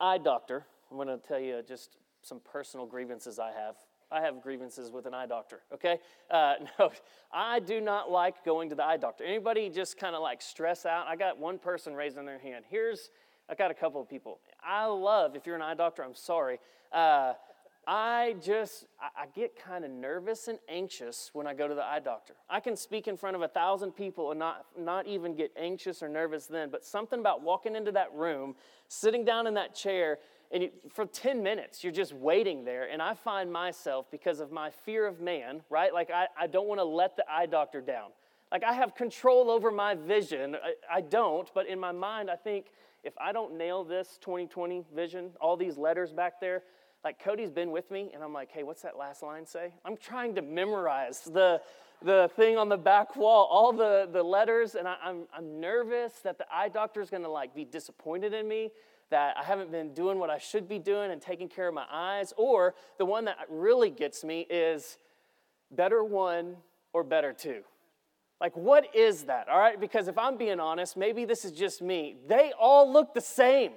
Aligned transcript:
eye 0.00 0.18
doctor, 0.18 0.66
I'm 0.90 0.96
going 0.96 1.08
to 1.08 1.18
tell 1.18 1.40
you 1.40 1.62
just 1.66 1.96
some 2.22 2.40
personal 2.40 2.86
grievances 2.86 3.38
I 3.38 3.52
have. 3.52 3.76
I 4.10 4.22
have 4.22 4.42
grievances 4.42 4.90
with 4.90 5.04
an 5.06 5.12
eye 5.12 5.26
doctor, 5.26 5.60
okay? 5.72 5.98
Uh, 6.30 6.54
no, 6.78 6.90
I 7.32 7.60
do 7.60 7.80
not 7.80 8.10
like 8.10 8.44
going 8.44 8.70
to 8.70 8.74
the 8.74 8.84
eye 8.84 8.96
doctor. 8.96 9.24
Anybody 9.24 9.68
just 9.68 9.98
kind 9.98 10.14
of 10.14 10.22
like 10.22 10.40
stress 10.40 10.86
out? 10.86 11.06
I 11.06 11.16
got 11.16 11.38
one 11.38 11.58
person 11.58 11.94
raising 11.94 12.24
their 12.24 12.38
hand. 12.38 12.64
Here's, 12.68 13.10
I 13.50 13.54
got 13.54 13.70
a 13.70 13.74
couple 13.74 14.00
of 14.00 14.08
people. 14.08 14.40
I 14.64 14.86
love, 14.86 15.36
if 15.36 15.46
you're 15.46 15.56
an 15.56 15.62
eye 15.62 15.74
doctor, 15.74 16.02
I'm 16.02 16.14
sorry. 16.14 16.58
Uh, 16.90 17.34
I 17.90 18.36
just, 18.42 18.84
I, 19.00 19.24
get 19.34 19.56
kind 19.56 19.82
of 19.82 19.90
nervous 19.90 20.46
and 20.48 20.58
anxious 20.68 21.30
when 21.32 21.46
I 21.46 21.54
go 21.54 21.66
to 21.66 21.74
the 21.74 21.82
eye 21.82 22.00
doctor. 22.00 22.34
I 22.50 22.60
can 22.60 22.76
speak 22.76 23.08
in 23.08 23.16
front 23.16 23.34
of 23.34 23.40
a 23.40 23.48
thousand 23.48 23.92
people 23.92 24.30
and 24.30 24.38
not, 24.38 24.66
not 24.78 25.06
even 25.06 25.34
get 25.34 25.52
anxious 25.56 26.02
or 26.02 26.08
nervous 26.10 26.44
then, 26.44 26.68
but 26.68 26.84
something 26.84 27.18
about 27.18 27.42
walking 27.42 27.74
into 27.74 27.90
that 27.92 28.12
room, 28.12 28.56
sitting 28.88 29.24
down 29.24 29.46
in 29.46 29.54
that 29.54 29.74
chair, 29.74 30.18
and 30.52 30.64
you, 30.64 30.70
for 30.92 31.06
10 31.06 31.42
minutes 31.42 31.82
you're 31.82 31.92
just 31.92 32.14
waiting 32.14 32.64
there 32.64 32.88
and 32.90 33.02
i 33.02 33.12
find 33.12 33.52
myself 33.52 34.10
because 34.10 34.40
of 34.40 34.50
my 34.50 34.70
fear 34.70 35.06
of 35.06 35.20
man 35.20 35.60
right? 35.68 35.92
Like 35.92 36.10
i, 36.10 36.26
I 36.40 36.46
don't 36.46 36.66
want 36.66 36.80
to 36.80 36.84
let 36.84 37.18
the 37.18 37.24
eye 37.30 37.44
doctor 37.44 37.82
down. 37.82 38.12
Like 38.50 38.64
i 38.64 38.72
have 38.72 38.94
control 38.94 39.50
over 39.50 39.70
my 39.70 39.94
vision. 39.94 40.56
I, 40.56 40.96
I 40.98 41.00
don't 41.02 41.52
but 41.52 41.66
in 41.66 41.78
my 41.78 41.92
mind 41.92 42.30
i 42.30 42.36
think 42.36 42.68
if 43.04 43.12
i 43.20 43.30
don't 43.30 43.58
nail 43.58 43.84
this 43.84 44.18
2020 44.22 44.84
vision 44.94 45.32
all 45.38 45.54
these 45.54 45.76
letters 45.76 46.14
back 46.14 46.40
there 46.40 46.62
like 47.04 47.22
cody's 47.22 47.50
been 47.50 47.70
with 47.70 47.90
me 47.90 48.10
and 48.14 48.22
i'm 48.22 48.32
like 48.32 48.50
hey 48.50 48.62
what's 48.62 48.82
that 48.82 48.98
last 48.98 49.22
line 49.22 49.46
say 49.46 49.72
i'm 49.84 49.96
trying 49.96 50.34
to 50.34 50.42
memorize 50.42 51.20
the 51.20 51.60
the 52.02 52.30
thing 52.36 52.56
on 52.56 52.68
the 52.68 52.76
back 52.76 53.16
wall 53.16 53.48
all 53.50 53.72
the 53.72 54.08
the 54.12 54.22
letters 54.22 54.74
and 54.74 54.86
I, 54.86 54.96
I'm, 55.02 55.22
I'm 55.36 55.60
nervous 55.60 56.14
that 56.22 56.38
the 56.38 56.46
eye 56.52 56.68
doctor 56.68 57.00
is 57.00 57.10
going 57.10 57.24
to 57.24 57.30
like 57.30 57.54
be 57.54 57.64
disappointed 57.64 58.32
in 58.32 58.46
me 58.46 58.70
that 59.10 59.36
I 59.36 59.44
haven't 59.44 59.70
been 59.70 59.94
doing 59.94 60.18
what 60.18 60.30
I 60.30 60.38
should 60.38 60.68
be 60.68 60.78
doing 60.78 61.10
and 61.10 61.20
taking 61.20 61.48
care 61.48 61.68
of 61.68 61.74
my 61.74 61.86
eyes. 61.90 62.32
Or 62.36 62.74
the 62.98 63.04
one 63.04 63.24
that 63.24 63.38
really 63.48 63.90
gets 63.90 64.24
me 64.24 64.46
is 64.50 64.98
better 65.70 66.04
one 66.04 66.56
or 66.92 67.04
better 67.04 67.32
two. 67.32 67.62
Like, 68.40 68.56
what 68.56 68.94
is 68.94 69.24
that? 69.24 69.48
All 69.48 69.58
right, 69.58 69.80
because 69.80 70.06
if 70.06 70.16
I'm 70.16 70.36
being 70.36 70.60
honest, 70.60 70.96
maybe 70.96 71.24
this 71.24 71.44
is 71.44 71.52
just 71.52 71.82
me. 71.82 72.16
They 72.28 72.52
all 72.58 72.90
look 72.90 73.12
the 73.12 73.20
same. 73.20 73.72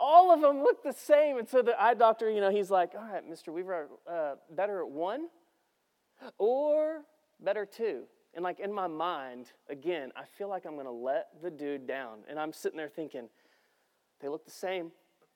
All 0.00 0.32
of 0.32 0.40
them 0.40 0.62
look 0.62 0.82
the 0.82 0.92
same. 0.92 1.38
And 1.38 1.48
so 1.48 1.60
the 1.60 1.80
eye 1.80 1.94
doctor, 1.94 2.30
you 2.30 2.40
know, 2.40 2.50
he's 2.50 2.70
like, 2.70 2.92
all 2.94 3.06
right, 3.06 3.28
Mr. 3.30 3.52
Weaver, 3.52 3.88
uh, 4.10 4.34
better 4.50 4.80
at 4.80 4.88
one 4.88 5.28
or 6.38 7.02
better 7.38 7.66
two. 7.66 8.04
And 8.34 8.42
like 8.42 8.60
in 8.60 8.72
my 8.72 8.86
mind, 8.86 9.52
again, 9.68 10.10
I 10.16 10.22
feel 10.38 10.48
like 10.48 10.64
I'm 10.64 10.76
gonna 10.76 10.90
let 10.90 11.28
the 11.42 11.50
dude 11.50 11.86
down. 11.86 12.20
And 12.28 12.38
I'm 12.38 12.52
sitting 12.52 12.78
there 12.78 12.88
thinking, 12.88 13.28
they 14.20 14.28
look 14.28 14.44
the 14.44 14.50
same. 14.50 14.90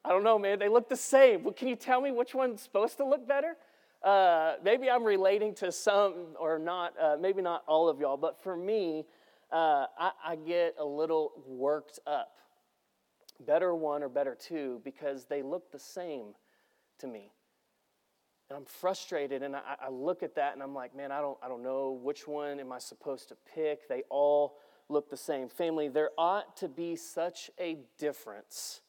I 0.04 0.10
don't 0.10 0.24
know, 0.24 0.38
man. 0.38 0.58
They 0.58 0.68
look 0.68 0.88
the 0.88 0.96
same. 0.96 1.44
Well, 1.44 1.54
can 1.54 1.68
you 1.68 1.76
tell 1.76 2.00
me 2.00 2.10
which 2.10 2.34
one's 2.34 2.62
supposed 2.62 2.96
to 2.98 3.06
look 3.06 3.26
better? 3.26 3.56
Uh, 4.02 4.56
maybe 4.62 4.90
I'm 4.90 5.02
relating 5.02 5.54
to 5.56 5.72
some 5.72 6.36
or 6.38 6.58
not, 6.58 6.92
uh, 7.00 7.16
maybe 7.18 7.40
not 7.40 7.64
all 7.66 7.88
of 7.88 8.00
y'all, 8.00 8.18
but 8.18 8.42
for 8.42 8.54
me, 8.54 9.06
uh, 9.50 9.86
I, 9.98 10.10
I, 10.26 10.36
get 10.36 10.74
a 10.78 10.84
little 10.84 11.32
worked 11.46 12.00
up. 12.06 12.36
Better 13.46 13.74
one 13.74 14.02
or 14.02 14.08
better 14.08 14.34
two 14.34 14.80
because 14.84 15.24
they 15.26 15.42
look 15.42 15.70
the 15.70 15.78
same 15.78 16.34
to 16.98 17.06
me. 17.06 17.32
And 18.48 18.58
I'm 18.58 18.64
frustrated 18.64 19.42
and 19.42 19.56
I, 19.56 19.76
I 19.86 19.88
look 19.90 20.22
at 20.22 20.34
that 20.36 20.54
and 20.54 20.62
I'm 20.62 20.74
like, 20.74 20.94
man, 20.94 21.10
I 21.10 21.20
don't, 21.20 21.38
I 21.42 21.48
don't 21.48 21.62
know 21.62 21.98
which 22.02 22.28
one 22.28 22.60
am 22.60 22.72
I 22.72 22.78
supposed 22.78 23.28
to 23.28 23.36
pick. 23.54 23.88
They 23.88 24.02
all 24.10 24.58
look 24.88 25.10
the 25.10 25.16
same. 25.16 25.48
Family, 25.48 25.88
there 25.88 26.10
ought 26.18 26.56
to 26.58 26.68
be 26.68 26.94
such 26.96 27.50
a 27.58 27.78
difference 27.98 28.82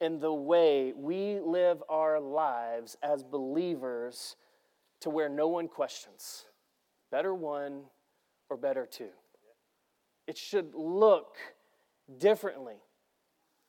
in 0.00 0.20
the 0.20 0.32
way 0.32 0.92
we 0.94 1.40
live 1.40 1.82
our 1.88 2.20
lives 2.20 2.96
as 3.02 3.24
believers 3.24 4.36
to 5.00 5.10
where 5.10 5.28
no 5.28 5.48
one 5.48 5.68
questions 5.68 6.44
better 7.10 7.34
one 7.34 7.84
or 8.50 8.56
better 8.56 8.86
two. 8.86 9.10
It 10.26 10.36
should 10.36 10.74
look 10.74 11.36
differently. 12.18 12.76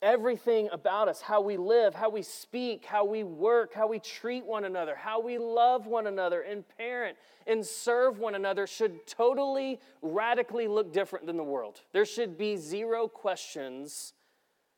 Everything 0.01 0.69
about 0.71 1.09
us, 1.09 1.21
how 1.21 1.41
we 1.41 1.57
live, 1.57 1.93
how 1.93 2.09
we 2.09 2.21
speak, 2.21 2.85
how 2.85 3.03
we 3.03 3.23
work, 3.23 3.73
how 3.73 3.87
we 3.87 3.99
treat 3.99 4.45
one 4.45 4.63
another, 4.63 4.95
how 4.95 5.19
we 5.19 5.37
love 5.37 5.87
one 5.87 6.07
another 6.07 6.41
and 6.41 6.63
parent 6.77 7.17
and 7.45 7.65
serve 7.65 8.17
one 8.17 8.35
another 8.35 8.65
should 8.65 9.05
totally, 9.05 9.79
radically 10.01 10.69
look 10.69 10.93
different 10.93 11.25
than 11.25 11.35
the 11.35 11.43
world. 11.43 11.81
There 11.91 12.05
should 12.05 12.38
be 12.38 12.55
zero 12.55 13.09
questions 13.09 14.13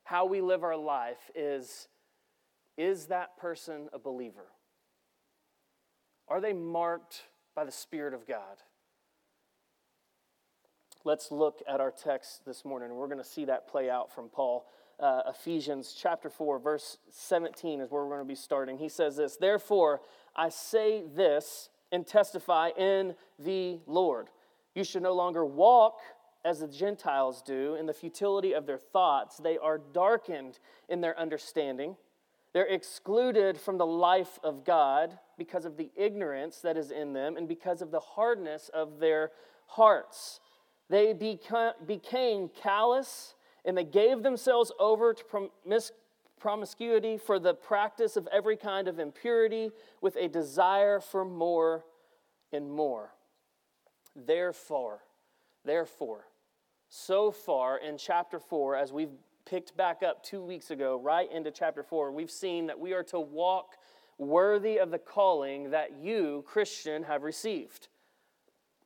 how 0.03 0.25
we 0.25 0.41
live 0.41 0.63
our 0.63 0.75
life 0.75 1.29
is 1.35 1.87
is 2.77 3.07
that 3.07 3.37
person 3.37 3.89
a 3.93 3.99
believer? 3.99 4.47
Are 6.27 6.41
they 6.41 6.53
marked 6.53 7.23
by 7.55 7.63
the 7.63 7.71
Spirit 7.71 8.13
of 8.13 8.25
God? 8.25 8.57
Let's 11.03 11.31
look 11.31 11.61
at 11.67 11.79
our 11.79 11.91
text 11.91 12.45
this 12.45 12.63
morning. 12.63 12.89
and 12.89 12.97
We're 12.97 13.07
going 13.07 13.17
to 13.17 13.23
see 13.23 13.45
that 13.45 13.67
play 13.67 13.89
out 13.89 14.11
from 14.13 14.29
Paul 14.29 14.65
uh, 15.01 15.23
Ephesians 15.27 15.95
chapter 15.99 16.29
4, 16.29 16.59
verse 16.59 16.97
17 17.09 17.81
is 17.81 17.89
where 17.89 18.03
we're 18.03 18.09
going 18.09 18.21
to 18.21 18.25
be 18.25 18.35
starting. 18.35 18.77
He 18.77 18.89
says 18.89 19.17
this 19.17 19.35
Therefore, 19.35 20.01
I 20.35 20.49
say 20.49 21.03
this 21.15 21.69
and 21.91 22.05
testify 22.05 22.69
in 22.77 23.15
the 23.39 23.79
Lord. 23.87 24.27
You 24.75 24.83
should 24.83 25.03
no 25.03 25.13
longer 25.13 25.43
walk 25.43 25.99
as 26.45 26.59
the 26.59 26.67
Gentiles 26.67 27.41
do 27.41 27.75
in 27.75 27.85
the 27.85 27.93
futility 27.93 28.53
of 28.53 28.65
their 28.65 28.77
thoughts. 28.77 29.37
They 29.37 29.57
are 29.57 29.79
darkened 29.91 30.59
in 30.87 31.01
their 31.01 31.17
understanding. 31.19 31.97
They're 32.53 32.65
excluded 32.65 33.59
from 33.59 33.77
the 33.77 33.85
life 33.85 34.39
of 34.43 34.65
God 34.65 35.17
because 35.37 35.65
of 35.65 35.77
the 35.77 35.89
ignorance 35.95 36.59
that 36.59 36.77
is 36.77 36.91
in 36.91 37.13
them 37.13 37.37
and 37.37 37.47
because 37.47 37.81
of 37.81 37.91
the 37.91 37.99
hardness 37.99 38.69
of 38.73 38.99
their 38.99 39.31
hearts. 39.67 40.39
They 40.89 41.13
became 41.13 42.49
callous 42.49 43.35
and 43.65 43.77
they 43.77 43.83
gave 43.83 44.23
themselves 44.23 44.71
over 44.79 45.13
to 45.13 45.23
promis- 45.23 45.91
promiscuity 46.39 47.17
for 47.17 47.39
the 47.39 47.53
practice 47.53 48.17
of 48.17 48.27
every 48.31 48.57
kind 48.57 48.87
of 48.87 48.99
impurity 48.99 49.71
with 50.01 50.15
a 50.15 50.27
desire 50.27 50.99
for 50.99 51.23
more 51.23 51.85
and 52.51 52.69
more. 52.69 53.13
Therefore, 54.15 55.03
therefore, 55.63 56.27
so 56.89 57.31
far 57.31 57.77
in 57.77 57.97
chapter 57.97 58.39
4, 58.39 58.75
as 58.75 58.91
we've 58.91 59.13
picked 59.45 59.77
back 59.77 60.03
up 60.03 60.23
two 60.23 60.43
weeks 60.43 60.71
ago, 60.71 60.99
right 61.01 61.31
into 61.31 61.51
chapter 61.51 61.83
4, 61.83 62.11
we've 62.11 62.31
seen 62.31 62.67
that 62.67 62.79
we 62.79 62.93
are 62.93 63.03
to 63.03 63.19
walk 63.19 63.77
worthy 64.17 64.77
of 64.77 64.91
the 64.91 64.99
calling 64.99 65.71
that 65.71 65.93
you, 65.99 66.43
Christian, 66.45 67.03
have 67.03 67.23
received. 67.23 67.87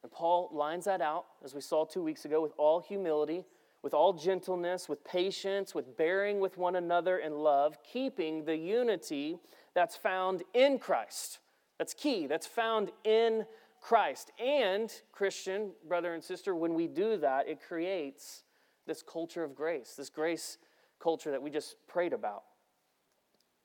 And 0.04 0.12
Paul 0.12 0.50
lines 0.54 0.86
that 0.86 1.02
out, 1.02 1.26
as 1.44 1.56
we 1.56 1.62
saw 1.62 1.86
two 1.86 2.04
weeks 2.04 2.26
ago, 2.26 2.42
with 2.42 2.54
all 2.58 2.80
humility 2.80 3.46
with 3.86 3.94
all 3.94 4.14
gentleness, 4.14 4.90
with 4.90 5.04
patience, 5.04 5.76
with 5.76 5.96
bearing 5.96 6.40
with 6.40 6.58
one 6.58 6.76
another 6.76 7.20
in 7.20 7.36
love, 7.36 7.78
keeping 7.84 8.44
the 8.44 8.58
unity 8.58 9.38
that's 9.76 9.96
found 9.96 10.42
in 10.56 10.80
Christ. 10.80 11.38
That's 11.78 11.94
key, 11.94 12.26
that's 12.26 12.48
found 12.48 12.90
in 13.04 13.46
Christ. 13.80 14.32
And, 14.44 14.92
Christian, 15.12 15.70
brother 15.88 16.16
and 16.16 16.24
sister, 16.24 16.56
when 16.56 16.74
we 16.74 16.88
do 16.88 17.16
that, 17.18 17.48
it 17.48 17.60
creates 17.62 18.44
this 18.88 19.04
culture 19.04 19.44
of 19.44 19.54
grace, 19.54 19.94
this 19.96 20.10
grace 20.10 20.58
culture 21.00 21.30
that 21.30 21.44
we 21.44 21.52
just 21.52 21.76
prayed 21.88 22.12
about 22.12 22.42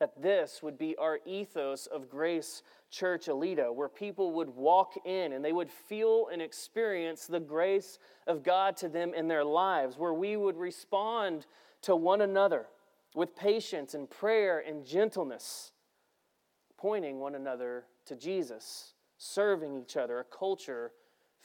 that 0.00 0.20
this 0.20 0.62
would 0.62 0.78
be 0.78 0.96
our 0.96 1.20
ethos 1.26 1.86
of 1.86 2.08
Grace 2.08 2.62
Church 2.90 3.26
Aledo, 3.26 3.72
where 3.72 3.88
people 3.88 4.32
would 4.32 4.48
walk 4.48 4.94
in 5.04 5.34
and 5.34 5.44
they 5.44 5.52
would 5.52 5.70
feel 5.70 6.28
and 6.32 6.40
experience 6.40 7.26
the 7.26 7.38
grace 7.38 7.98
of 8.26 8.42
God 8.42 8.76
to 8.78 8.88
them 8.88 9.12
in 9.14 9.28
their 9.28 9.44
lives, 9.44 9.98
where 9.98 10.14
we 10.14 10.36
would 10.36 10.56
respond 10.56 11.46
to 11.82 11.94
one 11.94 12.22
another 12.22 12.66
with 13.14 13.36
patience 13.36 13.92
and 13.92 14.08
prayer 14.08 14.64
and 14.66 14.86
gentleness, 14.86 15.72
pointing 16.78 17.20
one 17.20 17.34
another 17.34 17.84
to 18.06 18.16
Jesus, 18.16 18.94
serving 19.18 19.74
each 19.76 19.98
other, 19.98 20.18
a 20.18 20.24
culture, 20.24 20.92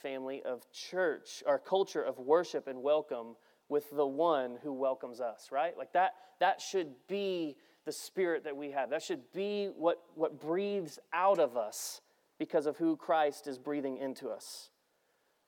family 0.00 0.42
of 0.44 0.70
church, 0.72 1.42
our 1.46 1.58
culture 1.58 2.02
of 2.02 2.18
worship 2.18 2.68
and 2.68 2.82
welcome 2.82 3.36
with 3.68 3.90
the 3.90 4.06
one 4.06 4.56
who 4.62 4.72
welcomes 4.72 5.20
us, 5.20 5.48
right? 5.50 5.76
Like 5.76 5.92
that, 5.92 6.14
that 6.40 6.60
should 6.60 6.94
be 7.08 7.56
the 7.86 7.92
spirit 7.92 8.44
that 8.44 8.56
we 8.56 8.72
have. 8.72 8.90
That 8.90 9.02
should 9.02 9.32
be 9.32 9.70
what, 9.76 10.02
what 10.14 10.40
breathes 10.40 10.98
out 11.14 11.38
of 11.38 11.56
us 11.56 12.02
because 12.38 12.66
of 12.66 12.76
who 12.76 12.96
Christ 12.96 13.46
is 13.46 13.56
breathing 13.56 13.96
into 13.96 14.28
us. 14.28 14.70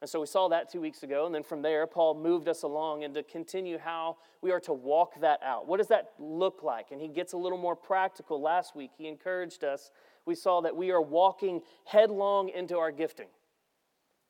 And 0.00 0.08
so 0.08 0.20
we 0.20 0.26
saw 0.26 0.46
that 0.49 0.70
two 0.70 0.81
weeks 0.81 1.02
ago. 1.02 1.26
And 1.26 1.35
then 1.35 1.43
from 1.43 1.61
there, 1.61 1.87
Paul 1.87 2.14
moved 2.14 2.49
us 2.49 2.62
along 2.62 3.02
and 3.02 3.12
to 3.14 3.25
continue 3.25 3.79
how 3.79 4.19
we 4.40 4.52
are 4.52 4.61
to 4.61 4.73
walk 4.73 5.20
that 5.20 5.40
out. 5.43 5.67
What 5.67 5.79
does 5.79 5.88
that 5.88 6.12
look 6.20 6.62
like? 6.62 6.93
And 6.93 7.00
he 7.00 7.08
gets 7.08 7.32
a 7.32 7.37
little 7.37 7.58
more 7.58 7.75
practical 7.75 8.41
last 8.41 8.76
week. 8.76 8.93
He 8.96 9.08
encouraged 9.08 9.64
us. 9.64 9.91
We 10.25 10.37
saw 10.37 10.61
that 10.61 10.76
we 10.76 10.93
are 10.93 11.02
walking 11.02 11.62
headlong 11.84 12.49
into 12.50 12.79
our 12.79 12.93
gifting. 12.93 13.26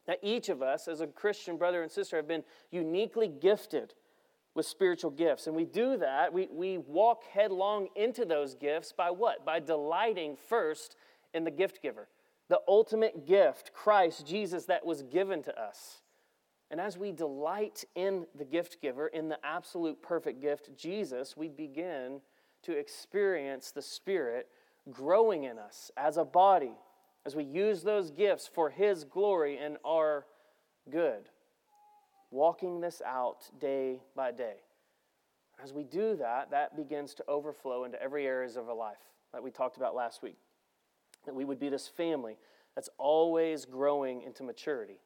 That 0.07 0.21
each 0.23 0.49
of 0.49 0.63
us, 0.63 0.89
as 0.89 1.03
a 1.03 1.07
Christian 1.07 1.59
brother 1.59 1.83
and 1.83 1.93
sister, 1.93 2.17
have 2.17 2.27
been 2.27 2.45
uniquely 2.71 3.29
gifted 3.29 3.93
with 4.59 4.67
spiritual 4.67 5.13
gifts. 5.13 5.47
And 5.47 5.55
we 5.55 5.65
do 5.65 5.97
that, 5.99 6.33
we, 6.33 6.49
we 6.51 6.79
walk 6.79 7.23
headlong 7.33 7.87
into 7.95 8.25
those 8.25 8.57
gifts 8.57 8.93
by 8.93 9.09
what? 9.09 9.47
By 9.47 9.61
delighting 9.61 10.37
first 10.49 10.97
in 11.33 11.45
the 11.45 11.51
gift 11.53 11.81
giver, 11.81 12.09
the 12.49 12.59
ultimate 12.67 13.25
gift, 13.25 13.73
Christ, 13.73 14.27
Jesus, 14.27 14.65
that 14.65 14.85
was 14.85 15.05
given 15.05 15.45
to 15.45 15.57
us. 15.57 16.03
And 16.73 16.81
as 16.81 16.99
we 16.99 17.13
delight 17.13 17.85
in 17.95 18.27
the 18.35 18.45
gift 18.45 18.83
giver, 18.83 19.07
in 19.07 19.29
the 19.29 19.39
absolute 19.45 20.03
perfect 20.03 20.43
gift, 20.43 20.77
Jesus, 20.77 21.37
we 21.37 21.49
begin 21.49 22.21
to 22.63 22.73
experience 22.73 23.71
the 23.71 23.81
Spirit 23.81 24.49
growing 24.91 25.45
in 25.45 25.57
us 25.57 25.93
as 25.97 26.17
a 26.17 26.25
body, 26.25 26.75
as 27.25 27.37
we 27.37 27.45
use 27.45 27.85
those 27.85 28.11
gifts 28.11 28.51
for 28.53 28.71
His 28.71 29.05
glory 29.05 29.57
and 29.57 29.77
our 29.85 30.27
good 30.91 31.29
walking 32.31 32.81
this 32.81 33.01
out 33.05 33.49
day 33.61 34.01
by 34.15 34.33
day. 34.33 34.57
As 35.63 35.73
we 35.73 35.85
do 35.85 36.17
that, 36.17 36.51
that 36.51 36.77
begins 36.77 37.15
to 37.15 37.25
overflow 37.27 37.85
into 37.85 38.01
every 38.01 38.27
areas 38.27 38.57
of 38.57 38.69
our 38.69 38.77
life 38.77 38.99
that 39.33 39.43
we 39.43 39.51
talked 39.51 39.77
about 39.77 39.95
last 39.95 40.23
week. 40.23 40.39
That 41.27 41.35
we 41.35 41.45
would 41.45 41.59
be 41.59 41.69
this 41.69 41.89
family 41.89 42.37
that's 42.75 42.89
always 42.97 43.65
growing 43.65 44.23
into 44.23 44.43
maturity. 44.43 45.01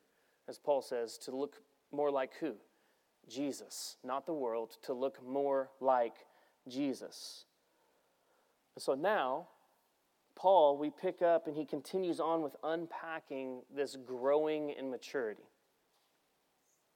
As 0.49 0.59
Paul 0.59 0.83
says, 0.83 1.17
to 1.19 1.35
look 1.35 1.63
more 1.91 2.11
like 2.11 2.33
who? 2.41 2.55
Jesus, 3.29 3.97
not 4.05 4.27
the 4.27 4.35
world, 4.35 4.77
to 4.83 4.93
look 4.93 5.25
more 5.27 5.71
like 5.81 6.15
Jesus. 6.69 7.45
And 8.75 8.83
so 8.83 8.95
now, 8.95 9.49
Paul, 10.35 10.77
we 10.77 10.91
pick 10.91 11.23
up 11.23 11.47
and 11.47 11.57
he 11.57 11.65
continues 11.65 12.21
on 12.21 12.43
with 12.43 12.57
unpacking 12.63 13.63
this 13.75 13.97
growing 13.97 14.71
in 14.71 14.91
maturity. 14.91 15.45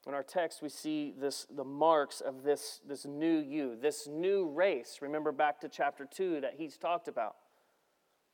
In 0.06 0.14
our 0.14 0.22
text, 0.22 0.62
we 0.62 0.68
see 0.68 1.14
this, 1.18 1.46
the 1.50 1.64
marks 1.64 2.20
of 2.20 2.44
this, 2.44 2.80
this 2.86 3.04
new 3.04 3.38
you, 3.38 3.76
this 3.80 4.06
new 4.06 4.48
race. 4.48 4.98
Remember 5.02 5.32
back 5.32 5.60
to 5.60 5.68
chapter 5.68 6.04
2 6.04 6.42
that 6.42 6.54
he's 6.56 6.76
talked 6.76 7.08
about. 7.08 7.34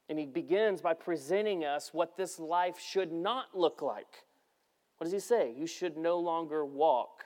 And 0.09 0.19
he 0.19 0.27
begins 0.27 0.83
by 0.83 0.93
presenting 0.93 1.65
us 1.65 1.95
what 1.95 2.17
this 2.17 2.39
life 2.39 2.79
should 2.79 3.11
not 3.11 3.47
look 3.55 3.81
like. 3.81 4.25
What 4.99 5.05
does 5.05 5.13
he 5.13 5.21
say? 5.21 5.55
You 5.57 5.67
should 5.67 5.97
no 5.97 6.19
longer 6.19 6.65
walk 6.65 7.25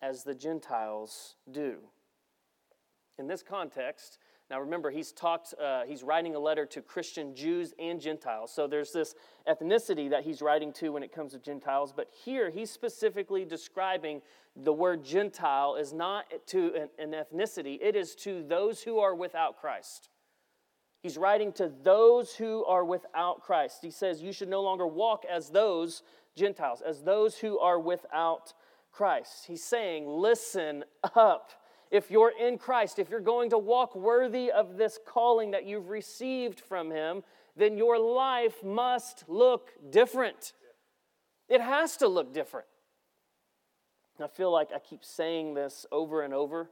as 0.00 0.24
the 0.24 0.34
Gentiles 0.34 1.34
do. 1.50 1.76
In 3.18 3.26
this 3.26 3.42
context, 3.42 4.18
now 4.50 4.60
remember, 4.60 4.90
he's 4.90 5.10
talked, 5.10 5.54
uh, 5.60 5.84
he's 5.86 6.02
writing 6.02 6.34
a 6.34 6.38
letter 6.38 6.66
to 6.66 6.82
Christian 6.82 7.34
Jews 7.34 7.72
and 7.78 7.98
Gentiles. 7.98 8.52
So 8.52 8.66
there's 8.66 8.92
this 8.92 9.14
ethnicity 9.48 10.10
that 10.10 10.24
he's 10.24 10.42
writing 10.42 10.72
to 10.74 10.90
when 10.90 11.02
it 11.02 11.12
comes 11.12 11.32
to 11.32 11.38
Gentiles. 11.38 11.94
But 11.96 12.08
here 12.24 12.50
he's 12.50 12.70
specifically 12.70 13.46
describing 13.46 14.20
the 14.54 14.72
word 14.72 15.02
Gentile 15.02 15.76
is 15.76 15.92
not 15.92 16.26
to 16.48 16.74
an, 16.74 16.88
an 16.98 17.12
ethnicity, 17.12 17.78
it 17.80 17.96
is 17.96 18.14
to 18.16 18.42
those 18.42 18.82
who 18.82 18.98
are 18.98 19.14
without 19.14 19.58
Christ. 19.58 20.10
He's 21.02 21.18
writing 21.18 21.52
to 21.54 21.70
those 21.82 22.34
who 22.34 22.64
are 22.64 22.84
without 22.84 23.42
Christ. 23.42 23.78
He 23.82 23.90
says, 23.90 24.22
You 24.22 24.32
should 24.32 24.48
no 24.48 24.62
longer 24.62 24.86
walk 24.86 25.24
as 25.30 25.50
those 25.50 26.02
Gentiles, 26.36 26.82
as 26.86 27.02
those 27.02 27.36
who 27.38 27.58
are 27.58 27.78
without 27.78 28.54
Christ. 28.92 29.44
He's 29.46 29.64
saying, 29.64 30.06
Listen 30.06 30.84
up 31.14 31.50
if 31.94 32.10
you're 32.10 32.32
in 32.36 32.58
Christ, 32.58 32.98
if 32.98 33.08
you're 33.08 33.20
going 33.20 33.50
to 33.50 33.58
walk 33.58 33.94
worthy 33.94 34.50
of 34.50 34.76
this 34.76 34.98
calling 35.06 35.52
that 35.52 35.64
you've 35.64 35.90
received 35.90 36.58
from 36.58 36.90
Him, 36.90 37.22
then 37.56 37.78
your 37.78 38.00
life 38.00 38.64
must 38.64 39.22
look 39.28 39.70
different. 39.90 40.54
It 41.48 41.60
has 41.60 41.96
to 41.98 42.08
look 42.08 42.34
different. 42.34 42.66
I 44.20 44.26
feel 44.26 44.50
like 44.50 44.70
I 44.74 44.80
keep 44.80 45.04
saying 45.04 45.54
this 45.54 45.86
over 45.92 46.22
and 46.22 46.34
over 46.34 46.68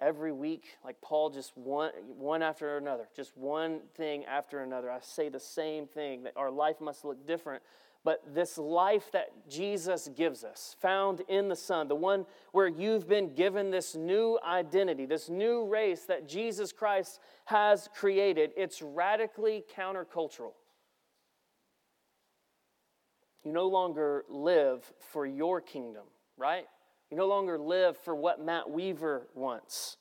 every 0.00 0.32
week, 0.32 0.78
like 0.82 1.02
Paul, 1.02 1.28
just 1.28 1.54
one, 1.54 1.90
one 2.16 2.42
after 2.42 2.78
another, 2.78 3.08
just 3.14 3.36
one 3.36 3.80
thing 3.94 4.24
after 4.24 4.62
another. 4.62 4.90
I 4.90 5.00
say 5.02 5.28
the 5.28 5.38
same 5.38 5.86
thing 5.86 6.22
that 6.22 6.32
our 6.36 6.50
life 6.50 6.80
must 6.80 7.04
look 7.04 7.26
different 7.26 7.62
but 8.04 8.22
this 8.34 8.56
life 8.56 9.10
that 9.12 9.28
Jesus 9.48 10.08
gives 10.16 10.42
us, 10.42 10.74
found 10.80 11.20
in 11.28 11.48
the 11.48 11.56
Son, 11.56 11.86
the 11.86 11.94
one 11.94 12.24
where 12.52 12.68
you've 12.68 13.06
been 13.06 13.34
given 13.34 13.70
this 13.70 13.94
new 13.94 14.38
identity, 14.46 15.04
this 15.04 15.28
new 15.28 15.66
race 15.66 16.04
that 16.04 16.26
Jesus 16.26 16.72
Christ 16.72 17.20
has 17.44 17.88
created, 17.94 18.52
it's 18.56 18.80
radically 18.80 19.64
countercultural. 19.76 20.52
You 23.44 23.52
no 23.52 23.68
longer 23.68 24.24
live 24.28 24.90
for 24.98 25.26
your 25.26 25.60
kingdom, 25.60 26.04
right? 26.38 26.66
You 27.10 27.16
no 27.16 27.26
longer 27.26 27.58
live 27.58 27.98
for 27.98 28.14
what 28.14 28.42
Matt 28.42 28.70
Weaver 28.70 29.28
wants. 29.34 29.96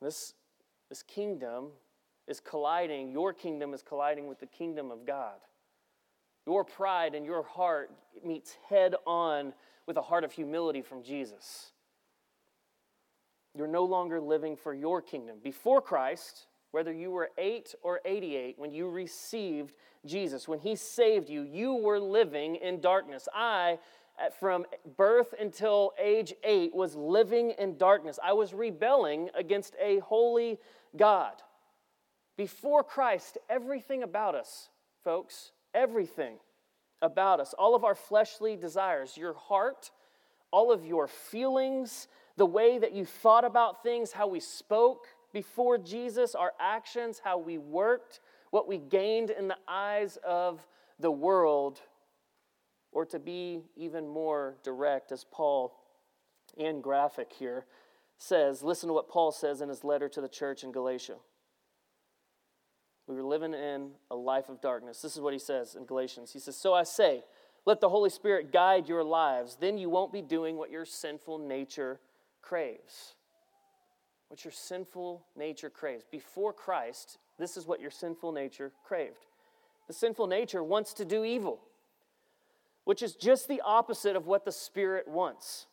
This, 0.00 0.34
this 0.88 1.02
kingdom 1.02 1.68
is 2.28 2.40
colliding, 2.40 3.10
your 3.10 3.32
kingdom 3.32 3.74
is 3.74 3.82
colliding 3.82 4.28
with 4.28 4.38
the 4.38 4.46
kingdom 4.46 4.90
of 4.92 5.06
God. 5.06 5.38
Your 6.48 6.64
pride 6.64 7.14
and 7.14 7.26
your 7.26 7.42
heart 7.42 7.90
meets 8.24 8.56
head 8.70 8.94
on 9.06 9.52
with 9.86 9.98
a 9.98 10.00
heart 10.02 10.24
of 10.24 10.32
humility 10.32 10.80
from 10.80 11.02
Jesus. 11.02 11.72
You're 13.54 13.66
no 13.66 13.84
longer 13.84 14.18
living 14.18 14.56
for 14.56 14.72
your 14.72 15.02
kingdom. 15.02 15.36
Before 15.44 15.82
Christ, 15.82 16.46
whether 16.70 16.90
you 16.90 17.10
were 17.10 17.28
8 17.36 17.74
or 17.82 18.00
88, 18.02 18.58
when 18.58 18.72
you 18.72 18.88
received 18.88 19.74
Jesus, 20.06 20.48
when 20.48 20.58
He 20.58 20.74
saved 20.74 21.28
you, 21.28 21.42
you 21.42 21.74
were 21.74 22.00
living 22.00 22.56
in 22.56 22.80
darkness. 22.80 23.28
I, 23.34 23.78
from 24.40 24.64
birth 24.96 25.34
until 25.38 25.92
age 26.02 26.32
8, 26.42 26.74
was 26.74 26.96
living 26.96 27.50
in 27.58 27.76
darkness. 27.76 28.18
I 28.24 28.32
was 28.32 28.54
rebelling 28.54 29.28
against 29.34 29.74
a 29.78 29.98
holy 29.98 30.58
God. 30.96 31.42
Before 32.38 32.82
Christ, 32.82 33.36
everything 33.50 34.02
about 34.02 34.34
us, 34.34 34.70
folks, 35.04 35.52
everything 35.74 36.36
about 37.00 37.40
us, 37.40 37.54
all 37.58 37.74
of 37.74 37.84
our 37.84 37.94
fleshly 37.94 38.56
desires, 38.56 39.16
your 39.16 39.34
heart, 39.34 39.90
all 40.50 40.72
of 40.72 40.84
your 40.84 41.06
feelings, 41.06 42.08
the 42.36 42.46
way 42.46 42.78
that 42.78 42.92
you 42.92 43.04
thought 43.04 43.44
about 43.44 43.82
things, 43.82 44.12
how 44.12 44.26
we 44.26 44.40
spoke 44.40 45.06
before 45.32 45.78
Jesus, 45.78 46.34
our 46.34 46.52
actions, 46.58 47.20
how 47.22 47.38
we 47.38 47.58
worked, 47.58 48.20
what 48.50 48.66
we 48.66 48.78
gained 48.78 49.30
in 49.30 49.48
the 49.48 49.58
eyes 49.68 50.18
of 50.26 50.66
the 50.98 51.10
world, 51.10 51.80
or 52.92 53.04
to 53.04 53.18
be 53.18 53.60
even 53.76 54.08
more 54.08 54.56
direct, 54.64 55.12
as 55.12 55.24
Paul 55.30 55.74
and 56.56 56.82
graphic 56.82 57.32
here 57.38 57.66
says, 58.16 58.62
listen 58.62 58.88
to 58.88 58.92
what 58.92 59.08
Paul 59.08 59.30
says 59.30 59.60
in 59.60 59.68
his 59.68 59.84
letter 59.84 60.08
to 60.08 60.20
the 60.20 60.28
church 60.28 60.64
in 60.64 60.72
Galatia. 60.72 61.16
We 63.08 63.14
were 63.14 63.24
living 63.24 63.54
in 63.54 63.90
a 64.10 64.14
life 64.14 64.50
of 64.50 64.60
darkness. 64.60 65.00
This 65.00 65.16
is 65.16 65.20
what 65.20 65.32
he 65.32 65.38
says 65.38 65.74
in 65.74 65.86
Galatians. 65.86 66.32
He 66.32 66.38
says, 66.38 66.56
So 66.56 66.74
I 66.74 66.82
say, 66.82 67.24
let 67.64 67.80
the 67.80 67.88
Holy 67.88 68.10
Spirit 68.10 68.52
guide 68.52 68.88
your 68.88 69.04
lives. 69.04 69.56
Then 69.60 69.78
you 69.78 69.90
won't 69.90 70.12
be 70.12 70.22
doing 70.22 70.56
what 70.56 70.70
your 70.70 70.84
sinful 70.84 71.38
nature 71.38 72.00
craves. 72.40 73.14
What 74.28 74.44
your 74.44 74.52
sinful 74.52 75.24
nature 75.36 75.70
craves. 75.70 76.04
Before 76.10 76.52
Christ, 76.52 77.18
this 77.38 77.56
is 77.56 77.66
what 77.66 77.80
your 77.80 77.90
sinful 77.90 78.32
nature 78.32 78.72
craved. 78.84 79.26
The 79.86 79.92
sinful 79.94 80.26
nature 80.26 80.62
wants 80.62 80.92
to 80.94 81.04
do 81.04 81.24
evil, 81.24 81.60
which 82.84 83.02
is 83.02 83.14
just 83.14 83.48
the 83.48 83.62
opposite 83.62 84.16
of 84.16 84.26
what 84.26 84.44
the 84.44 84.52
Spirit 84.52 85.08
wants. 85.08 85.66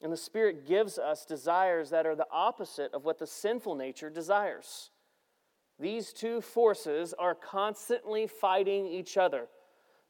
And 0.00 0.12
the 0.12 0.16
Spirit 0.16 0.66
gives 0.66 0.96
us 0.96 1.24
desires 1.24 1.90
that 1.90 2.06
are 2.06 2.14
the 2.14 2.28
opposite 2.32 2.94
of 2.94 3.04
what 3.04 3.18
the 3.18 3.26
sinful 3.26 3.74
nature 3.74 4.10
desires. 4.10 4.90
These 5.80 6.12
two 6.12 6.40
forces 6.40 7.14
are 7.18 7.34
constantly 7.34 8.26
fighting 8.26 8.86
each 8.86 9.16
other. 9.16 9.46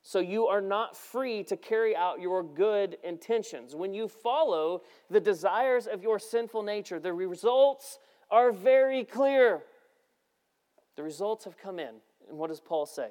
So 0.03 0.21
you 0.21 0.47
are 0.47 0.63
not 0.63 0.97
free 0.97 1.43
to 1.45 1.57
carry 1.57 1.95
out 1.95 2.21
your 2.21 2.43
good 2.43 2.97
intentions. 3.05 3.75
When 3.75 3.93
you 3.93 4.09
follow 4.09 4.83
the 5.11 5.21
desires 5.21 5.87
of 5.87 6.03
your 6.03 6.19
sinful 6.19 6.63
nature, 6.63 6.99
the 6.99 7.13
results 7.13 7.99
are 8.31 8.53
very 8.53 9.05
clear. 9.05 9.63
The 10.97 11.03
results 11.03 11.45
have 11.45 11.59
come 11.59 11.79
in. 11.79 11.97
And 12.29 12.39
what 12.39 12.49
does 12.49 12.61
Paul 12.61 12.87
say? 12.87 13.11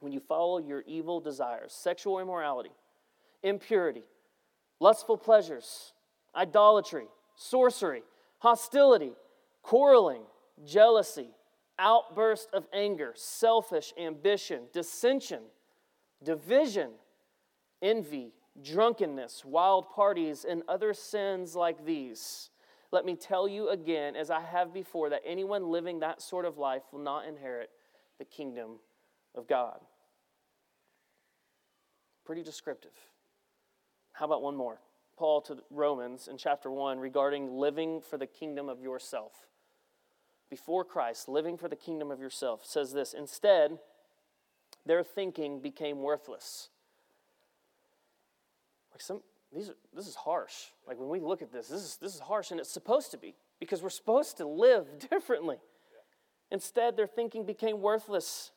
When 0.00 0.12
you 0.12 0.20
follow 0.20 0.58
your 0.58 0.82
evil 0.86 1.20
desires, 1.20 1.72
sexual 1.72 2.18
immorality, 2.18 2.72
impurity, 3.42 4.02
lustful 4.80 5.16
pleasures, 5.16 5.92
idolatry, 6.34 7.06
sorcery, 7.36 8.02
hostility, 8.38 9.12
quarreling, 9.62 10.22
jealousy, 10.66 11.28
outburst 11.82 12.48
of 12.54 12.66
anger, 12.72 13.12
selfish 13.16 13.92
ambition, 13.98 14.62
dissension, 14.72 15.42
division, 16.22 16.92
envy, 17.82 18.32
drunkenness, 18.62 19.44
wild 19.44 19.90
parties, 19.90 20.46
and 20.48 20.62
other 20.68 20.94
sins 20.94 21.56
like 21.56 21.84
these. 21.84 22.50
Let 22.92 23.04
me 23.04 23.16
tell 23.16 23.48
you 23.48 23.70
again, 23.70 24.14
as 24.14 24.30
I 24.30 24.40
have 24.40 24.72
before, 24.72 25.10
that 25.10 25.22
anyone 25.26 25.70
living 25.70 26.00
that 26.00 26.22
sort 26.22 26.44
of 26.44 26.58
life 26.58 26.82
will 26.92 27.00
not 27.00 27.26
inherit 27.26 27.70
the 28.18 28.24
kingdom 28.24 28.78
of 29.34 29.48
God. 29.48 29.80
Pretty 32.24 32.42
descriptive. 32.42 32.92
How 34.12 34.26
about 34.26 34.42
one 34.42 34.54
more? 34.54 34.78
Paul 35.16 35.40
to 35.42 35.58
Romans 35.70 36.28
in 36.28 36.36
chapter 36.36 36.70
1 36.70 36.98
regarding 36.98 37.56
living 37.56 38.00
for 38.00 38.18
the 38.18 38.26
kingdom 38.26 38.68
of 38.68 38.80
yourself. 38.80 39.32
Before 40.52 40.84
Christ, 40.84 41.30
living 41.30 41.56
for 41.56 41.66
the 41.66 41.76
kingdom 41.76 42.10
of 42.10 42.20
yourself 42.20 42.66
says 42.66 42.92
this 42.92 43.14
Instead, 43.14 43.78
their 44.84 45.02
thinking 45.02 45.60
became 45.60 46.02
worthless. 46.02 46.68
Like 48.92 49.00
some, 49.00 49.22
these 49.50 49.70
are, 49.70 49.76
this 49.96 50.06
is 50.06 50.14
harsh. 50.14 50.52
Like 50.86 51.00
when 51.00 51.08
we 51.08 51.20
look 51.20 51.40
at 51.40 51.54
this, 51.54 51.68
this 51.68 51.80
is, 51.80 51.96
this 51.96 52.14
is 52.14 52.20
harsh, 52.20 52.50
and 52.50 52.60
it's 52.60 52.68
supposed 52.68 53.10
to 53.12 53.16
be 53.16 53.34
because 53.60 53.82
we're 53.82 53.88
supposed 53.88 54.36
to 54.36 54.46
live 54.46 54.84
differently. 55.10 55.56
Instead, 56.50 56.98
their 56.98 57.06
thinking 57.06 57.46
became 57.46 57.80
worthless. 57.80 58.50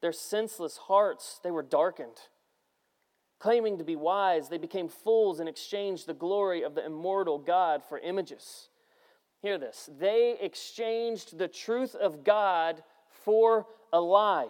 Their 0.00 0.10
senseless 0.10 0.76
hearts, 0.76 1.38
they 1.44 1.52
were 1.52 1.62
darkened. 1.62 2.22
Claiming 3.38 3.78
to 3.78 3.84
be 3.84 3.94
wise, 3.94 4.48
they 4.48 4.58
became 4.58 4.88
fools 4.88 5.38
and 5.38 5.48
exchanged 5.48 6.08
the 6.08 6.14
glory 6.14 6.64
of 6.64 6.74
the 6.74 6.84
immortal 6.84 7.38
God 7.38 7.84
for 7.88 8.00
images. 8.00 8.68
Hear 9.46 9.58
this. 9.58 9.88
They 10.00 10.36
exchanged 10.40 11.38
the 11.38 11.46
truth 11.46 11.94
of 11.94 12.24
God 12.24 12.82
for 13.08 13.68
a 13.92 14.00
lie 14.00 14.48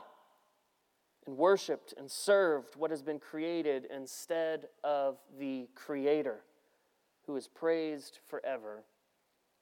and 1.26 1.36
worshiped 1.36 1.92
and 1.98 2.10
served 2.10 2.76
what 2.76 2.90
has 2.90 3.02
been 3.02 3.18
created 3.18 3.88
instead 3.94 4.68
of 4.82 5.18
the 5.38 5.68
Creator, 5.74 6.38
who 7.26 7.36
is 7.36 7.46
praised 7.46 8.20
forever. 8.26 8.84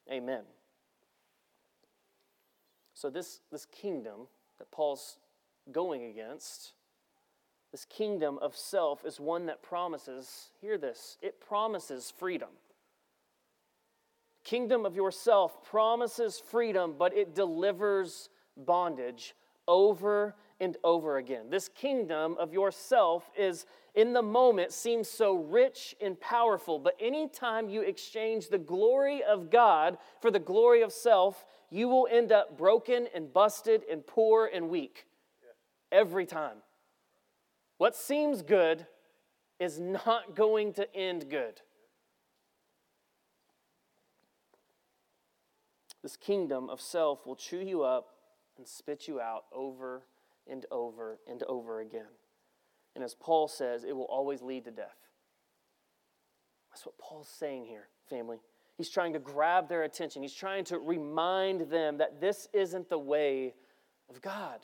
Amen. 0.09 0.45
So, 2.95 3.11
this, 3.11 3.41
this 3.50 3.67
kingdom 3.67 4.29
that 4.61 4.71
Paul's 4.71 5.19
going 5.73 6.05
against 6.05 6.75
this 7.73 7.85
kingdom 7.87 8.38
of 8.41 8.57
self 8.57 9.05
is 9.05 9.19
one 9.19 9.47
that 9.47 9.64
promises, 9.64 10.50
hear 10.61 10.79
this, 10.79 11.19
it 11.21 11.41
promises 11.41 12.12
freedom. 12.17 12.50
Kingdom 14.45 14.85
of 14.85 14.95
yourself 14.95 15.65
promises 15.65 16.39
freedom, 16.39 16.95
but 16.99 17.17
it 17.17 17.35
delivers 17.35 18.29
bondage 18.57 19.35
over 19.67 20.35
and 20.61 20.77
over 20.85 21.17
again. 21.17 21.51
This 21.51 21.69
kingdom 21.69 22.37
of 22.39 22.53
yourself 22.53 23.31
is 23.37 23.67
in 23.95 24.13
the 24.13 24.23
moment 24.23 24.73
seems 24.73 25.09
so 25.09 25.35
rich 25.35 25.95
and 26.01 26.21
powerful, 26.21 26.79
but 26.79 26.95
anytime 27.01 27.69
you 27.69 27.81
exchange 27.81 28.49
the 28.49 28.59
glory 28.59 29.23
of 29.23 29.51
God 29.51 29.99
for 30.21 30.31
the 30.31 30.39
glory 30.39 30.83
of 30.83 30.93
self, 30.93 31.47
you 31.71 31.89
will 31.89 32.07
end 32.11 32.31
up 32.31 32.59
broken 32.59 33.09
and 33.15 33.33
busted 33.33 33.83
and 33.91 34.07
poor 34.07 34.51
and 34.53 34.69
weak. 34.69 35.07
Every 35.91 36.27
time. 36.27 36.59
What 37.79 37.97
seems 37.97 38.43
good 38.43 38.87
is 39.59 39.79
not 39.79 40.35
going 40.35 40.73
to 40.75 40.95
end 40.95 41.31
good. 41.31 41.61
This 46.05 46.19
kingdom 46.19 46.69
of 46.69 46.83
self 46.83 47.27
will 47.27 47.35
chew 47.35 47.61
you 47.61 47.83
up 47.83 48.11
and 48.59 48.69
spit 48.69 49.09
you 49.09 49.23
out 49.23 49.45
over 49.51 50.03
and 50.47 50.67
over 50.71 51.19
and 51.27 51.43
over 51.45 51.81
again. 51.81 52.13
And 52.95 53.03
as 53.03 53.15
Paul 53.15 53.49
says, 53.49 53.85
it 53.85 53.97
will 53.97 54.05
always 54.05 54.43
lead 54.43 54.67
to 54.67 54.71
death. 54.71 54.99
That's 56.71 56.85
what 56.85 56.99
Paul's 56.99 57.31
saying 57.31 57.65
here, 57.65 57.89
family. 58.11 58.37
He's 58.77 58.91
trying 58.91 59.15
to 59.15 59.19
grab 59.19 59.71
their 59.71 59.85
attention. 59.85 60.21
He's 60.21 60.35
trying 60.35 60.65
to 60.65 60.79
remind 60.79 61.71
them 61.71 61.97
that 61.97 62.21
this 62.21 62.49
isn't 62.53 62.91
the 62.91 62.99
way 62.99 63.55
of 64.11 64.21
God. 64.21 64.61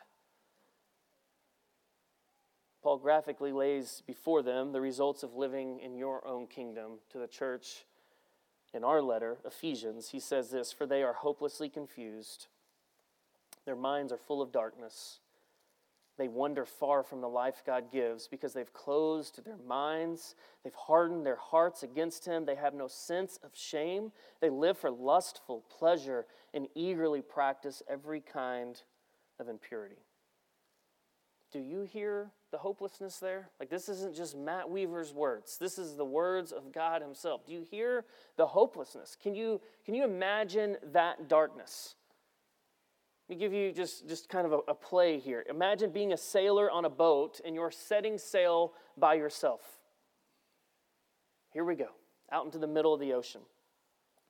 Paul 2.83 2.99
graphically 2.99 3.53
lays 3.53 4.03
before 4.07 4.43
them 4.43 4.73
the 4.73 4.81
results 4.83 5.23
of 5.23 5.35
living 5.35 5.81
in 5.81 5.95
your 5.95 6.27
own 6.27 6.47
kingdom 6.49 6.99
to 7.13 7.19
the 7.19 7.27
church 7.27 7.87
in 8.73 8.85
our 8.85 9.03
letter, 9.03 9.39
Ephesians. 9.45 10.11
He 10.11 10.21
says 10.21 10.51
this 10.51 10.73
For 10.73 10.87
they 10.87 11.03
are 11.03 11.13
hopelessly 11.13 11.69
confused, 11.69 12.47
their 13.65 13.77
minds 13.77 14.13
are 14.13 14.19
full 14.19 14.43
of 14.43 14.53
darkness. 14.53 15.21
They 16.19 16.29
wander 16.29 16.67
far 16.67 17.03
from 17.03 17.23
the 17.23 17.31
life 17.31 17.63
God 17.65 17.91
gives 17.91 18.29
because 18.29 18.53
they've 18.53 18.73
closed 18.75 19.43
their 19.43 19.57
minds. 19.67 20.35
They've 20.63 20.75
hardened 20.75 21.25
their 21.25 21.37
hearts 21.37 21.83
against 21.83 22.27
Him. 22.27 22.45
They 22.45 22.57
have 22.57 22.75
no 22.75 22.89
sense 22.89 23.39
of 23.43 23.53
shame. 23.55 24.13
They 24.43 24.51
live 24.51 24.77
for 24.77 24.91
lustful 24.91 25.65
pleasure 25.79 26.27
and 26.53 26.69
eagerly 26.75 27.23
practice 27.23 27.83
every 27.89 28.21
kind 28.21 28.83
of 29.39 29.49
impurity. 29.49 29.97
Do 31.53 31.59
you 31.59 31.83
hear 31.83 32.31
the 32.53 32.59
hopelessness 32.59 33.19
there? 33.19 33.51
Like, 33.59 33.71
this 33.71 33.89
isn't 33.89 34.15
just 34.15 34.37
Matt 34.37 34.71
Weaver's 34.71 35.13
words. 35.13 35.59
This 35.59 35.79
is 35.79 35.97
the 35.97 36.05
words 36.05 36.53
of 36.53 36.73
God 36.73 37.03
Himself. 37.03 37.45
Do 37.45 37.53
you 37.53 37.63
hear 37.69 38.05
the 38.37 38.47
hopelessness? 38.47 39.17
Can 39.21 39.35
you, 39.35 39.61
can 39.85 39.95
you 39.95 40.05
imagine 40.05 40.77
that 40.93 41.29
darkness? 41.29 41.97
Let 43.29 43.37
me 43.37 43.41
give 43.41 43.53
you 43.53 43.73
just, 43.73 44.09
just 44.09 44.29
kind 44.29 44.47
of 44.47 44.53
a, 44.53 44.59
a 44.69 44.75
play 44.75 45.19
here. 45.19 45.45
Imagine 45.49 45.91
being 45.91 46.13
a 46.13 46.17
sailor 46.17 46.71
on 46.71 46.85
a 46.85 46.91
boat 46.91 47.41
and 47.45 47.55
you're 47.55 47.71
setting 47.71 48.19
sail 48.19 48.73
by 48.97 49.15
yourself. 49.15 49.61
Here 51.53 51.65
we 51.65 51.75
go, 51.75 51.89
out 52.31 52.45
into 52.45 52.59
the 52.59 52.67
middle 52.67 52.95
of 52.95 53.01
the 53.01 53.13
ocean. 53.13 53.41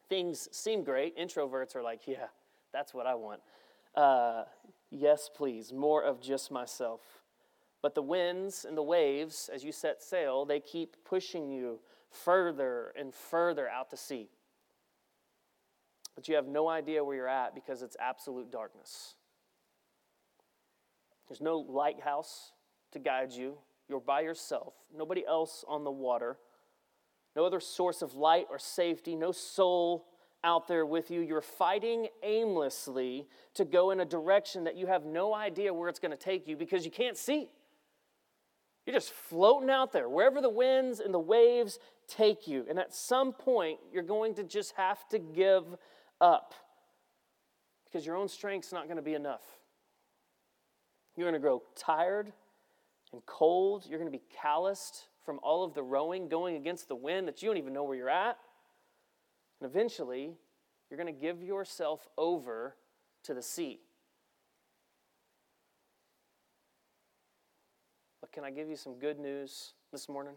Things 0.09 0.49
seem 0.53 0.85
great. 0.85 1.17
Introverts 1.19 1.77
are 1.77 1.83
like, 1.83 2.07
yeah, 2.07 2.27
that's 2.73 2.93
what 2.93 3.07
I 3.07 3.15
want. 3.15 3.41
Uh, 3.95 4.45
Yes, 4.91 5.31
please, 5.33 5.73
more 5.73 6.03
of 6.03 6.21
just 6.21 6.51
myself. 6.51 7.01
But 7.81 7.95
the 7.95 8.03
winds 8.03 8.65
and 8.65 8.77
the 8.77 8.83
waves, 8.83 9.49
as 9.53 9.65
you 9.65 9.73
set 9.73 10.03
sail, 10.03 10.45
they 10.45 10.61
keep 10.61 10.97
pushing 11.05 11.49
you 11.49 11.81
further 12.11 12.93
and 12.99 13.15
further 13.15 13.69
out 13.69 13.91
to 13.91 13.97
sea. 13.97 14.29
But 16.17 16.29
you 16.29 16.35
have 16.35 16.49
no 16.49 16.69
idea 16.69 17.05
where 17.05 17.15
you're 17.15 17.29
at 17.29 17.55
because 17.55 17.83
it's 17.83 17.97
absolute 18.01 18.51
darkness. 18.51 19.15
There's 21.29 21.41
no 21.41 21.59
lighthouse 21.59 22.53
to 22.93 22.99
guide 22.99 23.33
you. 23.33 23.59
You're 23.89 24.01
by 24.01 24.21
yourself, 24.21 24.75
nobody 24.97 25.25
else 25.27 25.65
on 25.67 25.83
the 25.83 25.91
water, 25.91 26.37
no 27.35 27.45
other 27.45 27.59
source 27.59 28.03
of 28.03 28.15
light 28.15 28.47
or 28.49 28.59
safety, 28.59 29.17
no 29.17 29.33
soul 29.33 30.07
out 30.43 30.69
there 30.69 30.87
with 30.87 31.11
you. 31.11 31.21
You're 31.21 31.41
fighting 31.41 32.09
aimlessly 32.23 33.27
to 33.55 33.65
go 33.65 33.91
in 33.91 34.01
a 34.01 34.05
direction 34.05 34.65
that 34.65 34.77
you 34.77 34.87
have 34.87 35.05
no 35.05 35.35
idea 35.35 35.73
where 35.73 35.89
it's 35.89 35.99
going 35.99 36.11
to 36.11 36.17
take 36.17 36.49
you 36.49 36.57
because 36.57 36.85
you 36.85 36.91
can't 36.91 37.17
see. 37.17 37.49
You're 38.87 38.95
just 38.95 39.13
floating 39.13 39.71
out 39.71 39.93
there, 39.93 40.09
wherever 40.09 40.41
the 40.41 40.49
winds 40.49 41.01
and 41.01 41.13
the 41.13 41.21
waves 41.21 41.79
take 42.09 42.49
you. 42.49 42.65
And 42.69 42.79
at 42.79 42.95
some 42.95 43.33
point, 43.33 43.79
you're 43.93 44.03
going 44.03 44.35
to 44.35 44.45
just 44.45 44.73
have 44.77 45.07
to 45.11 45.19
give 45.19 45.65
up 46.21 46.55
because 47.85 48.07
your 48.07 48.17
own 48.17 48.29
strength's 48.29 48.73
not 48.73 48.85
going 48.85 48.97
to 48.97 49.03
be 49.03 49.15
enough. 49.15 49.43
You're 51.17 51.25
going 51.25 51.35
to 51.35 51.41
grow 51.41 51.63
tired 51.77 52.33
and 53.13 53.25
cold. 53.27 53.85
You're 53.89 53.99
going 53.99 54.11
to 54.11 54.17
be 54.17 54.25
calloused 54.41 55.09
from 55.25 55.39
all 55.43 55.65
of 55.65 55.75
the 55.75 55.83
rowing 55.83 56.29
going 56.29 56.57
against 56.57 56.89
the 56.89 56.97
wind 56.97 57.29
that 57.29 57.43
you 57.43 57.49
don't 57.49 57.59
even 57.59 57.73
know 57.73 57.85
where 57.85 57.97
you're 57.97 58.09
at. 58.09 58.39
And 59.61 59.71
eventually, 59.71 60.33
you're 60.89 60.99
going 60.99 61.15
to 61.15 61.21
give 61.21 61.43
yourself 61.43 62.09
over 62.17 62.77
to 63.25 63.35
the 63.35 63.43
sea. 63.43 63.81
But 68.21 68.33
can 68.33 68.45
I 68.45 68.51
give 68.51 68.69
you 68.69 68.77
some 68.77 68.99
good 68.99 69.19
news 69.19 69.75
this 69.93 70.09
morning? 70.09 70.35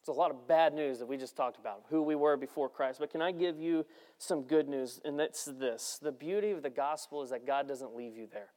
It's 0.00 0.08
a 0.08 0.12
lot 0.12 0.30
of 0.30 0.46
bad 0.46 0.74
news 0.74 0.98
that 0.98 1.06
we 1.06 1.16
just 1.16 1.34
talked 1.34 1.58
about, 1.58 1.84
who 1.88 2.02
we 2.02 2.14
were 2.14 2.36
before 2.36 2.68
Christ. 2.68 3.00
But 3.00 3.10
can 3.10 3.22
I 3.22 3.32
give 3.32 3.58
you 3.58 3.86
some 4.18 4.42
good 4.42 4.68
news? 4.68 5.00
And 5.02 5.18
that's 5.18 5.46
this 5.46 5.98
the 6.02 6.12
beauty 6.12 6.50
of 6.50 6.62
the 6.62 6.68
gospel 6.68 7.22
is 7.22 7.30
that 7.30 7.46
God 7.46 7.66
doesn't 7.66 7.96
leave 7.96 8.14
you 8.14 8.28
there. 8.30 8.50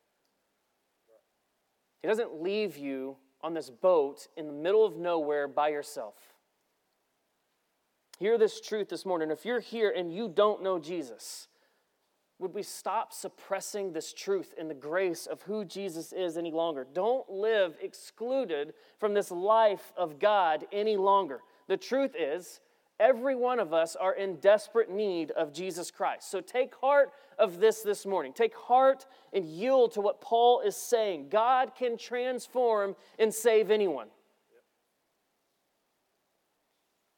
He 2.02 2.08
doesn't 2.08 2.42
leave 2.42 2.78
you 2.78 3.16
on 3.42 3.54
this 3.54 3.70
boat 3.70 4.28
in 4.36 4.48
the 4.48 4.54
middle 4.54 4.86
of 4.86 4.98
nowhere 4.98 5.48
by 5.48 5.70
yourself. 5.70 6.16
Hear 8.19 8.39
this 8.39 8.59
truth 8.59 8.89
this 8.89 9.05
morning. 9.05 9.29
If 9.29 9.45
you're 9.45 9.59
here 9.59 9.93
and 9.95 10.12
you 10.12 10.27
don't 10.27 10.63
know 10.63 10.79
Jesus, 10.79 11.47
would 12.39 12.51
we 12.51 12.63
stop 12.63 13.13
suppressing 13.13 13.93
this 13.93 14.12
truth 14.12 14.55
and 14.59 14.67
the 14.67 14.75
grace 14.75 15.27
of 15.27 15.43
who 15.43 15.63
Jesus 15.63 16.13
is 16.13 16.36
any 16.36 16.51
longer? 16.51 16.88
Don't 16.93 17.29
live 17.29 17.77
excluded 17.79 18.74
from 19.00 19.13
this 19.13 19.29
life 19.29 19.93
of 19.95 20.17
God 20.17 20.65
any 20.71 20.97
longer. 20.97 21.41
The 21.67 21.77
truth 21.77 22.15
is, 22.17 22.59
every 23.00 23.36
one 23.36 23.59
of 23.59 23.71
us 23.71 23.95
are 23.95 24.15
in 24.15 24.38
desperate 24.38 24.89
need 24.89 25.29
of 25.31 25.53
Jesus 25.53 25.91
Christ. 25.91 26.31
So 26.31 26.41
take 26.41 26.74
heart 26.74 27.12
of 27.38 27.59
this 27.59 27.81
this 27.81 28.03
morning. 28.03 28.33
Take 28.33 28.55
heart 28.55 29.05
and 29.31 29.45
yield 29.45 29.91
to 29.91 30.01
what 30.01 30.21
Paul 30.21 30.62
is 30.62 30.75
saying. 30.75 31.29
God 31.29 31.75
can 31.75 32.00
transform 32.00 32.95
and 33.19 33.31
save 33.31 33.69
anyone. 33.69 34.07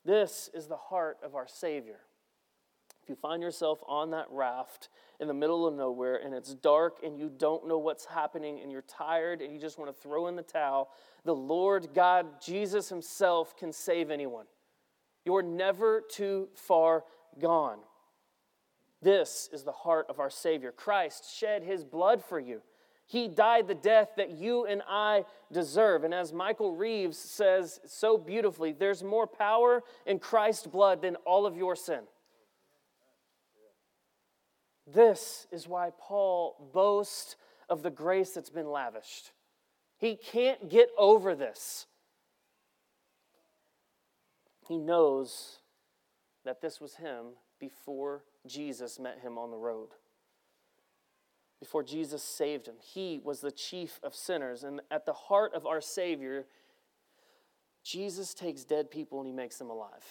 This 0.06 0.50
is 0.54 0.68
the 0.68 0.78
heart 0.78 1.18
of 1.24 1.36
our 1.36 1.48
Savior. 1.48 2.00
If 3.04 3.10
you 3.10 3.16
find 3.16 3.42
yourself 3.42 3.80
on 3.88 4.12
that 4.12 4.28
raft 4.30 4.90
in 5.20 5.28
the 5.28 5.34
middle 5.34 5.68
of 5.68 5.74
nowhere 5.74 6.18
and 6.24 6.34
it's 6.34 6.54
dark 6.54 6.98
and 7.04 7.18
you 7.18 7.32
don't 7.36 7.68
know 7.68 7.78
what's 7.78 8.06
happening 8.06 8.60
and 8.62 8.72
you're 8.72 8.84
tired 8.84 9.42
and 9.42 9.54
you 9.54 9.60
just 9.60 9.78
want 9.78 9.94
to 9.94 10.02
throw 10.02 10.28
in 10.28 10.36
the 10.36 10.44
towel, 10.44 10.90
the 11.26 11.36
Lord 11.36 11.90
God, 11.94 12.42
Jesus 12.42 12.90
Himself, 12.90 13.58
can 13.58 13.74
save 13.74 14.12
anyone. 14.12 14.46
You're 15.26 15.44
never 15.44 16.02
too 16.10 16.50
far 16.56 17.04
gone. 17.40 17.80
This 19.02 19.50
is 19.54 19.64
the 19.64 19.72
heart 19.72 20.08
of 20.10 20.20
our 20.20 20.30
Savior. 20.30 20.72
Christ 20.72 21.34
shed 21.36 21.64
his 21.64 21.84
blood 21.84 22.24
for 22.24 22.40
you. 22.40 22.62
He 23.10 23.28
died 23.28 23.68
the 23.68 23.74
death 23.74 24.10
that 24.18 24.30
you 24.30 24.68
and 24.68 24.84
I 24.88 25.26
deserve. 25.52 26.04
And 26.04 26.14
as 26.14 26.32
Michael 26.32 26.76
Reeves 26.76 27.18
says 27.18 27.80
so 27.88 28.20
beautifully, 28.20 28.72
there's 28.72 29.02
more 29.02 29.26
power 29.26 29.82
in 30.06 30.20
Christ's 30.20 30.68
blood 30.68 31.02
than 31.02 31.16
all 31.26 31.48
of 31.48 31.58
your 31.58 31.76
sin. 31.76 32.02
This 34.86 35.48
is 35.52 35.68
why 35.68 35.90
Paul 36.00 36.70
boasts 36.72 37.36
of 37.68 37.82
the 37.82 37.90
grace 37.90 38.34
that's 38.34 38.52
been 38.52 38.70
lavished. 38.70 39.32
He 39.98 40.16
can't 40.16 40.70
get 40.70 40.90
over 40.96 41.34
this. 41.34 41.88
He 44.68 44.78
knows 44.78 45.58
that 46.46 46.62
this 46.62 46.80
was 46.80 46.94
him 46.94 47.30
before 47.60 48.24
Jesus 48.46 49.00
met 49.00 49.18
him 49.20 49.40
on 49.40 49.50
the 49.50 49.58
road. 49.58 49.90
Before 51.60 51.84
Jesus 51.84 52.24
saved 52.24 52.68
him, 52.68 52.76
he 52.80 53.20
was 53.24 53.42
the 53.42 53.52
chief 53.52 54.00
of 54.02 54.16
sinners. 54.16 54.64
And 54.64 54.82
at 54.90 55.06
the 55.06 55.14
heart 55.14 55.54
of 55.54 55.66
our 55.66 55.82
Savior, 55.82 56.46
Jesus 57.84 58.34
takes 58.34 58.64
dead 58.64 58.90
people 58.90 59.20
and 59.20 59.28
he 59.28 59.34
makes 59.34 59.58
them 59.58 59.70
alive. 59.70 60.06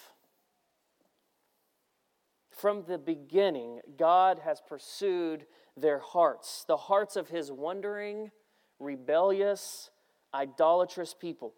From 2.51 2.83
the 2.87 2.97
beginning, 2.97 3.79
God 3.97 4.39
has 4.43 4.61
pursued 4.61 5.45
their 5.77 5.99
hearts, 5.99 6.65
the 6.67 6.77
hearts 6.77 7.15
of 7.15 7.29
his 7.29 7.51
wandering, 7.51 8.31
rebellious, 8.79 9.89
idolatrous 10.33 11.13
people. 11.13 11.53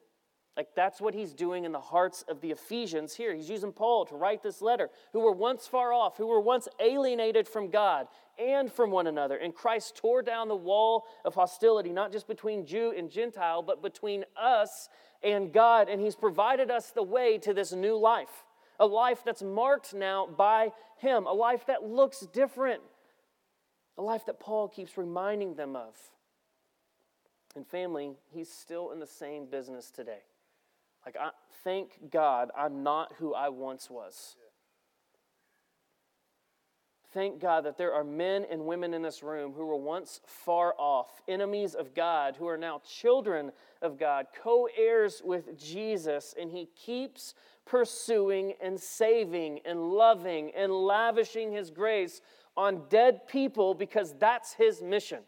Like 0.57 0.67
that's 0.75 0.99
what 0.99 1.13
he's 1.13 1.33
doing 1.33 1.63
in 1.63 1.71
the 1.71 1.79
hearts 1.79 2.25
of 2.27 2.41
the 2.41 2.51
Ephesians 2.51 3.15
here. 3.15 3.33
He's 3.33 3.49
using 3.49 3.71
Paul 3.71 4.05
to 4.07 4.15
write 4.15 4.43
this 4.43 4.61
letter, 4.61 4.89
who 5.13 5.21
were 5.21 5.31
once 5.31 5.65
far 5.65 5.93
off, 5.93 6.17
who 6.17 6.27
were 6.27 6.41
once 6.41 6.67
alienated 6.79 7.47
from 7.47 7.69
God 7.69 8.07
and 8.37 8.71
from 8.71 8.91
one 8.91 9.07
another. 9.07 9.37
And 9.37 9.55
Christ 9.55 9.95
tore 9.95 10.21
down 10.21 10.49
the 10.49 10.55
wall 10.55 11.05
of 11.23 11.35
hostility, 11.35 11.91
not 11.91 12.11
just 12.11 12.27
between 12.27 12.65
Jew 12.65 12.93
and 12.95 13.09
Gentile, 13.09 13.61
but 13.61 13.81
between 13.81 14.25
us 14.35 14.89
and 15.23 15.53
God. 15.53 15.87
And 15.87 16.01
he's 16.01 16.15
provided 16.17 16.69
us 16.69 16.91
the 16.91 17.03
way 17.03 17.37
to 17.39 17.53
this 17.53 17.71
new 17.71 17.97
life, 17.97 18.43
a 18.77 18.85
life 18.85 19.21
that's 19.25 19.41
marked 19.41 19.93
now 19.93 20.27
by 20.27 20.73
him, 20.97 21.27
a 21.27 21.33
life 21.33 21.65
that 21.67 21.83
looks 21.83 22.27
different, 22.33 22.81
a 23.97 24.01
life 24.01 24.25
that 24.25 24.39
Paul 24.39 24.67
keeps 24.67 24.97
reminding 24.97 25.55
them 25.55 25.77
of. 25.77 25.95
And 27.55 27.65
family, 27.65 28.17
he's 28.33 28.51
still 28.51 28.91
in 28.91 28.99
the 28.99 29.07
same 29.07 29.45
business 29.45 29.91
today. 29.91 30.19
Like, 31.05 31.15
I, 31.19 31.29
thank 31.63 32.11
God 32.11 32.51
I'm 32.57 32.83
not 32.83 33.13
who 33.17 33.33
I 33.33 33.49
once 33.49 33.89
was. 33.89 34.35
Thank 37.13 37.41
God 37.41 37.65
that 37.65 37.77
there 37.77 37.93
are 37.93 38.05
men 38.05 38.45
and 38.49 38.65
women 38.65 38.93
in 38.93 39.01
this 39.01 39.21
room 39.21 39.51
who 39.51 39.65
were 39.65 39.75
once 39.75 40.21
far 40.25 40.73
off, 40.77 41.21
enemies 41.27 41.75
of 41.75 41.93
God, 41.93 42.37
who 42.37 42.47
are 42.47 42.57
now 42.57 42.81
children 42.87 43.51
of 43.81 43.99
God, 43.99 44.27
co 44.41 44.69
heirs 44.77 45.21
with 45.23 45.59
Jesus, 45.59 46.33
and 46.39 46.49
He 46.49 46.69
keeps 46.73 47.33
pursuing 47.65 48.53
and 48.61 48.79
saving 48.79 49.59
and 49.65 49.91
loving 49.91 50.51
and 50.55 50.71
lavishing 50.71 51.51
His 51.51 51.69
grace 51.69 52.21
on 52.55 52.83
dead 52.87 53.27
people 53.27 53.73
because 53.73 54.13
that's 54.17 54.53
His 54.53 54.81
mission. 54.81 55.23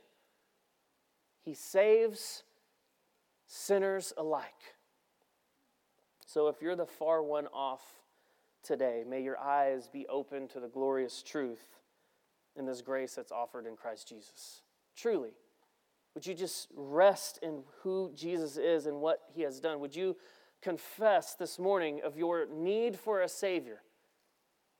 He 1.44 1.54
saves 1.54 2.44
sinners 3.46 4.14
alike. 4.18 4.73
So 6.34 6.48
if 6.48 6.64
you're 6.64 6.76
the 6.76 6.88
far 6.88 7.22
one 7.22 7.46
off 7.54 7.84
today, 8.64 9.04
may 9.08 9.22
your 9.22 9.38
eyes 9.38 9.88
be 9.88 10.08
open 10.08 10.48
to 10.48 10.60
the 10.60 10.68
glorious 10.68 11.22
truth 11.22 11.64
in 12.56 12.66
this 12.66 12.82
grace 12.82 13.14
that's 13.14 13.32
offered 13.32 13.68
in 13.68 13.76
Christ 13.76 14.10
Jesus. 14.10 14.64
Truly. 14.98 15.30
Would 16.16 16.26
you 16.26 16.34
just 16.34 16.70
rest 16.76 17.38
in 17.44 17.62
who 17.84 18.12
Jesus 18.16 18.58
is 18.58 18.88
and 18.88 19.00
what 19.00 19.20
he 19.36 19.44
has 19.44 19.60
done? 19.60 19.80
Would 19.80 19.96
you 19.96 20.18
confess 20.60 21.36
this 21.36 21.60
morning 21.60 22.02
of 22.04 22.18
your 22.18 22.48
need 22.48 22.98
for 22.98 23.22
a 23.22 23.30
Savior? 23.30 23.84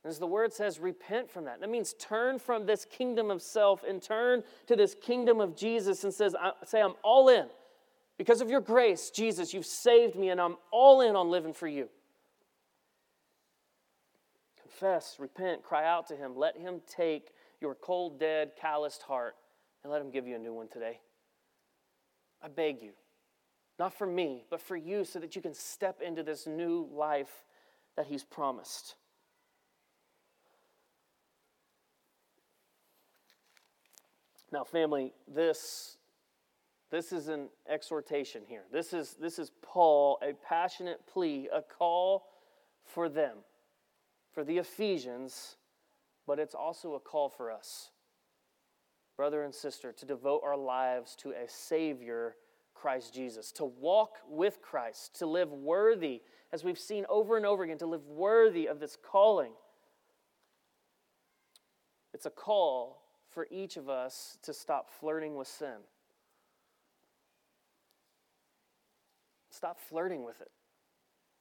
As 0.04 0.18
the 0.18 0.26
word 0.26 0.54
says, 0.54 0.80
repent 0.80 1.30
from 1.30 1.46
that. 1.46 1.60
That 1.60 1.70
means 1.70 1.94
turn 2.00 2.40
from 2.40 2.66
this 2.66 2.84
kingdom 2.84 3.30
of 3.30 3.44
self 3.44 3.84
and 3.88 4.02
turn 4.02 4.42
to 4.66 4.76
this 4.76 4.96
kingdom 4.96 5.40
of 5.40 5.56
Jesus 5.56 6.04
and 6.04 6.12
says, 6.12 6.36
say, 6.66 6.82
I'm 6.82 6.96
all 7.04 7.30
in. 7.30 7.46
Because 8.18 8.42
of 8.42 8.50
your 8.50 8.62
grace, 8.62 9.10
Jesus, 9.10 9.54
you've 9.54 9.66
saved 9.66 10.16
me, 10.16 10.30
and 10.30 10.40
I'm 10.40 10.58
all 10.72 11.02
in 11.02 11.16
on 11.16 11.30
living 11.30 11.54
for 11.54 11.68
you. 11.68 11.90
Confess, 14.62 15.18
repent, 15.20 15.64
cry 15.64 15.86
out 15.86 16.08
to 16.08 16.16
Him. 16.16 16.36
Let 16.36 16.58
Him 16.58 16.82
take 16.88 17.30
your 17.60 17.76
cold, 17.76 18.20
dead, 18.20 18.52
calloused 18.60 19.02
heart 19.04 19.36
and 19.84 19.92
let 19.92 20.02
Him 20.02 20.12
give 20.12 20.28
you 20.28 20.36
a 20.36 20.40
new 20.40 20.54
one 20.54 20.68
today. 20.68 21.00
I 22.42 22.48
beg 22.50 22.82
you, 22.82 22.92
not 23.80 23.94
for 23.94 24.06
me, 24.06 24.46
but 24.50 24.62
for 24.62 24.76
you, 24.76 25.06
so 25.06 25.20
that 25.20 25.36
you 25.36 25.42
can 25.42 25.54
step 25.54 26.02
into 26.02 26.24
this 26.24 26.46
new 26.46 26.88
life 26.92 27.46
that 27.96 28.06
He's 28.06 28.24
promised. 28.24 28.96
Now, 34.52 34.64
family, 34.64 35.14
this 35.28 35.98
this 36.94 37.12
is 37.12 37.28
an 37.28 37.50
exhortation 37.68 38.44
here. 38.48 38.66
This 38.72 38.94
is, 38.94 39.16
this 39.20 39.40
is 39.40 39.52
Paul, 39.64 40.20
a 40.22 40.34
passionate 40.48 41.02
plea, 41.12 41.50
a 41.52 41.64
call 41.64 42.28
for 42.86 43.10
them, 43.10 43.38
for 44.32 44.44
the 44.44 44.60
Ephesians, 44.60 45.56
but 46.28 46.38
it's 46.38 46.54
also 46.54 46.94
a 46.94 47.00
call 47.00 47.30
for 47.30 47.52
us, 47.52 47.90
brother 49.18 49.42
and 49.42 49.56
sister, 49.56 49.92
to 49.92 50.06
devote 50.06 50.42
our 50.46 50.56
lives 50.56 51.16
to 51.16 51.32
a 51.32 51.48
Savior, 51.48 52.36
Christ 52.76 53.12
Jesus, 53.12 53.52
to 53.54 53.66
walk 53.66 54.18
with 54.30 54.62
Christ, 54.62 55.16
to 55.18 55.26
live 55.26 55.52
worthy, 55.52 56.22
as 56.52 56.64
we've 56.64 56.78
seen 56.78 57.08
over 57.10 57.38
and 57.38 57.46
over 57.46 57.64
again, 57.64 57.80
to 57.80 57.88
live 57.88 58.06
worthy 58.06 58.68
of 58.68 58.80
this 58.80 58.96
calling. 59.04 59.54
It's 62.14 62.28
a 62.28 62.30
call 62.30 63.02
for 63.32 63.48
each 63.50 63.78
of 63.78 63.90
us 63.90 64.38
to 64.44 64.54
stop 64.54 64.92
flirting 64.92 65.36
with 65.36 65.48
sin 65.48 65.80
Stop 69.64 69.80
flirting 69.80 70.26
with 70.26 70.42
it. 70.42 70.52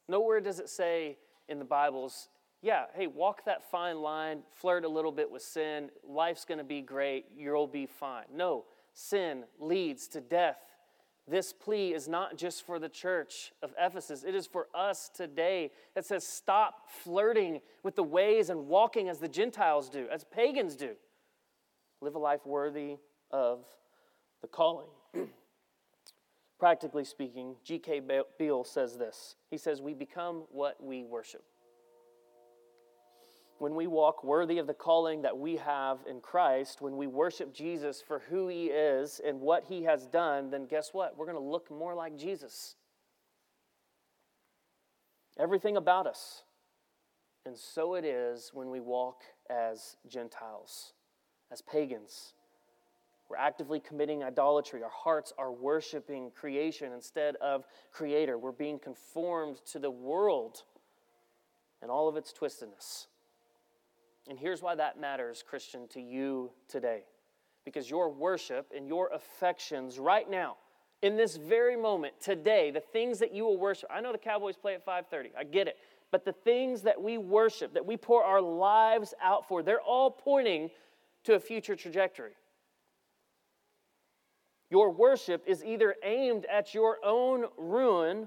Nowhere 0.09 0.41
does 0.41 0.61
it 0.61 0.69
say 0.69 1.19
in 1.49 1.59
the 1.59 1.65
Bibles, 1.65 2.29
yeah, 2.63 2.85
hey, 2.95 3.09
walk 3.09 3.45
that 3.47 3.69
fine 3.69 4.01
line, 4.01 4.45
flirt 4.53 4.85
a 4.85 4.89
little 4.89 5.11
bit 5.11 5.29
with 5.29 5.43
sin, 5.43 5.91
life's 6.09 6.45
going 6.45 6.59
to 6.59 6.65
be 6.65 6.83
great, 6.83 7.25
you'll 7.37 7.67
be 7.67 7.85
fine. 7.85 8.27
No, 8.33 8.67
sin 8.95 9.43
leads 9.59 10.07
to 10.07 10.21
death. 10.21 10.61
This 11.27 11.53
plea 11.53 11.95
is 11.95 12.07
not 12.07 12.37
just 12.37 12.65
for 12.65 12.79
the 12.79 12.89
church 12.89 13.51
of 13.61 13.75
Ephesus, 13.77 14.23
it 14.23 14.37
is 14.37 14.47
for 14.47 14.69
us 14.73 15.11
today. 15.13 15.73
It 15.97 16.05
says, 16.05 16.25
stop 16.25 16.89
flirting 17.03 17.61
with 17.83 17.97
the 17.97 18.05
ways 18.05 18.51
and 18.51 18.69
walking 18.69 19.09
as 19.09 19.19
the 19.19 19.27
Gentiles 19.27 19.89
do, 19.89 20.07
as 20.13 20.23
pagans 20.23 20.77
do. 20.77 20.93
Live 22.01 22.15
a 22.15 22.21
life 22.21 22.47
worthy 22.47 22.99
of 23.33 23.65
the 24.43 24.47
calling. 24.47 24.91
Practically 26.63 27.03
speaking, 27.03 27.57
G.K. 27.65 28.03
Beale 28.39 28.63
says 28.63 28.97
this. 28.97 29.35
He 29.51 29.59
says, 29.59 29.83
We 29.83 29.95
become 29.95 30.45
what 30.53 30.81
we 30.81 31.03
worship. 31.03 31.43
When 33.59 33.75
we 33.75 33.89
walk 33.89 34.23
worthy 34.23 34.59
of 34.59 34.69
the 34.69 34.73
calling 34.73 35.23
that 35.23 35.37
we 35.37 35.57
have 35.57 35.99
in 36.09 36.21
Christ, 36.21 36.81
when 36.81 36.97
we 36.97 37.09
worship 37.09 37.53
Jesus 37.53 38.01
for 38.01 38.21
who 38.31 38.47
he 38.47 38.67
is 38.67 39.21
and 39.27 39.41
what 39.41 39.65
he 39.65 39.83
has 39.83 40.07
done, 40.07 40.51
then 40.51 40.67
guess 40.67 40.91
what? 40.93 41.19
We're 41.19 41.27
going 41.27 41.37
to 41.37 41.43
look 41.43 41.69
more 41.69 41.97
like 41.97 42.17
Jesus. 42.17 42.77
Everything 45.41 45.77
about 45.77 46.07
us. 46.07 46.45
And 47.45 47.59
so 47.59 47.95
it 47.95 48.05
is 48.05 48.53
when 48.55 48.71
we 48.71 48.79
walk 48.79 49.23
as 49.51 49.97
Gentiles, 50.09 50.93
as 51.51 51.61
pagans, 51.61 52.35
we're 53.33 53.39
actively 53.39 53.81
committing 53.81 54.23
idolatry. 54.23 54.83
Our 54.83 54.91
hearts 54.91 55.33
are 55.39 55.51
worshiping 55.51 56.31
creation 56.35 56.93
instead 56.93 57.37
of 57.37 57.65
Creator. 57.91 58.37
We're 58.37 58.53
being 58.53 58.79
conformed 58.79 59.63
to 59.73 59.79
the 59.79 59.91
world 59.91 60.65
and 61.81 61.91
all 61.91 62.09
of 62.09 62.17
its 62.17 62.31
twistedness. 62.31 63.07
And 64.29 64.39
here's 64.39 64.61
why 64.61 64.75
that 64.75 65.01
matters, 65.01 65.43
Christian, 65.43 65.89
to 65.89 66.01
you 66.01 66.51
today. 66.69 67.05
Because 67.65 67.89
your 67.89 68.11
worship 68.11 68.71
and 68.77 68.87
your 68.87 69.09
affections 69.15 69.99
right 69.99 70.29
now, 70.29 70.57
in 71.01 71.17
this 71.17 71.37
very 71.37 71.77
moment, 71.77 72.21
today, 72.21 72.71
the 72.71 72.81
things 72.81 73.19
that 73.21 73.33
you 73.33 73.45
will 73.45 73.57
worship. 73.57 73.89
I 73.91 74.03
know 74.03 74.13
the 74.13 74.19
Cowboys 74.19 74.59
play 74.59 74.75
at 74.75 74.85
5:30. 74.85 75.33
I 75.37 75.45
get 75.45 75.69
it. 75.69 75.79
But 76.11 76.27
the 76.27 76.33
things 76.33 76.83
that 76.83 77.01
we 77.01 77.17
worship, 77.17 77.73
that 77.73 77.87
we 77.87 77.97
pour 77.97 78.23
our 78.23 78.43
lives 78.43 79.15
out 79.23 79.49
for, 79.49 79.63
they're 79.63 79.81
all 79.81 80.11
pointing 80.11 80.71
to 81.25 81.35
a 81.35 81.41
future 81.41 81.75
trajectory. 81.75 82.35
Your 84.73 84.89
worship 84.89 85.45
is 85.47 85.63
either 85.63 85.95
aimed 86.03 86.47
at 86.47 86.73
your 86.73 86.97
own 87.05 87.45
ruin 87.59 88.27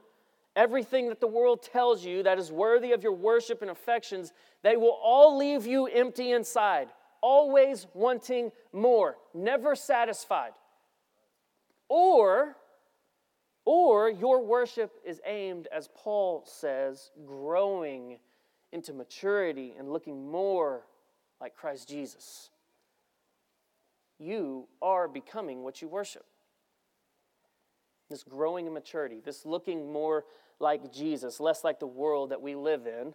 everything 0.56 1.10
that 1.10 1.20
the 1.20 1.26
world 1.26 1.64
tells 1.64 2.06
you 2.06 2.22
that 2.22 2.38
is 2.38 2.52
worthy 2.52 2.92
of 2.92 3.02
your 3.02 3.14
worship 3.14 3.64
and 3.64 3.72
affections, 3.72 4.32
they 4.62 4.78
will 4.78 4.96
all 5.04 5.40
leave 5.40 5.66
you 5.66 5.88
empty 5.88 6.34
inside, 6.34 6.90
always 7.20 7.88
wanting 7.96 8.52
more, 8.72 9.16
never 9.34 9.76
satisfied. 9.76 10.52
Or, 11.90 12.56
or 13.66 14.12
your 14.12 14.46
worship 14.46 14.92
is 15.04 15.20
aimed, 15.26 15.68
as 15.76 15.90
Paul 15.96 16.44
says, 16.46 17.10
growing 17.26 18.20
into 18.72 18.94
maturity 18.94 19.74
and 19.80 19.92
looking 19.92 20.30
more 20.30 20.86
like 21.42 21.56
Christ 21.56 21.90
Jesus. 21.90 22.52
You 24.20 24.68
are 24.80 25.08
becoming 25.08 25.64
what 25.64 25.82
you 25.82 25.88
worship. 25.88 26.24
This 28.10 28.24
growing 28.24 28.68
in 28.68 28.74
maturity, 28.74 29.20
this 29.24 29.46
looking 29.46 29.92
more 29.92 30.26
like 30.60 30.94
Jesus, 30.94 31.40
less 31.40 31.64
like 31.64 31.80
the 31.80 31.88
world 31.88 32.30
that 32.30 32.42
we 32.42 32.56
live 32.56 32.86
in, 32.86 33.14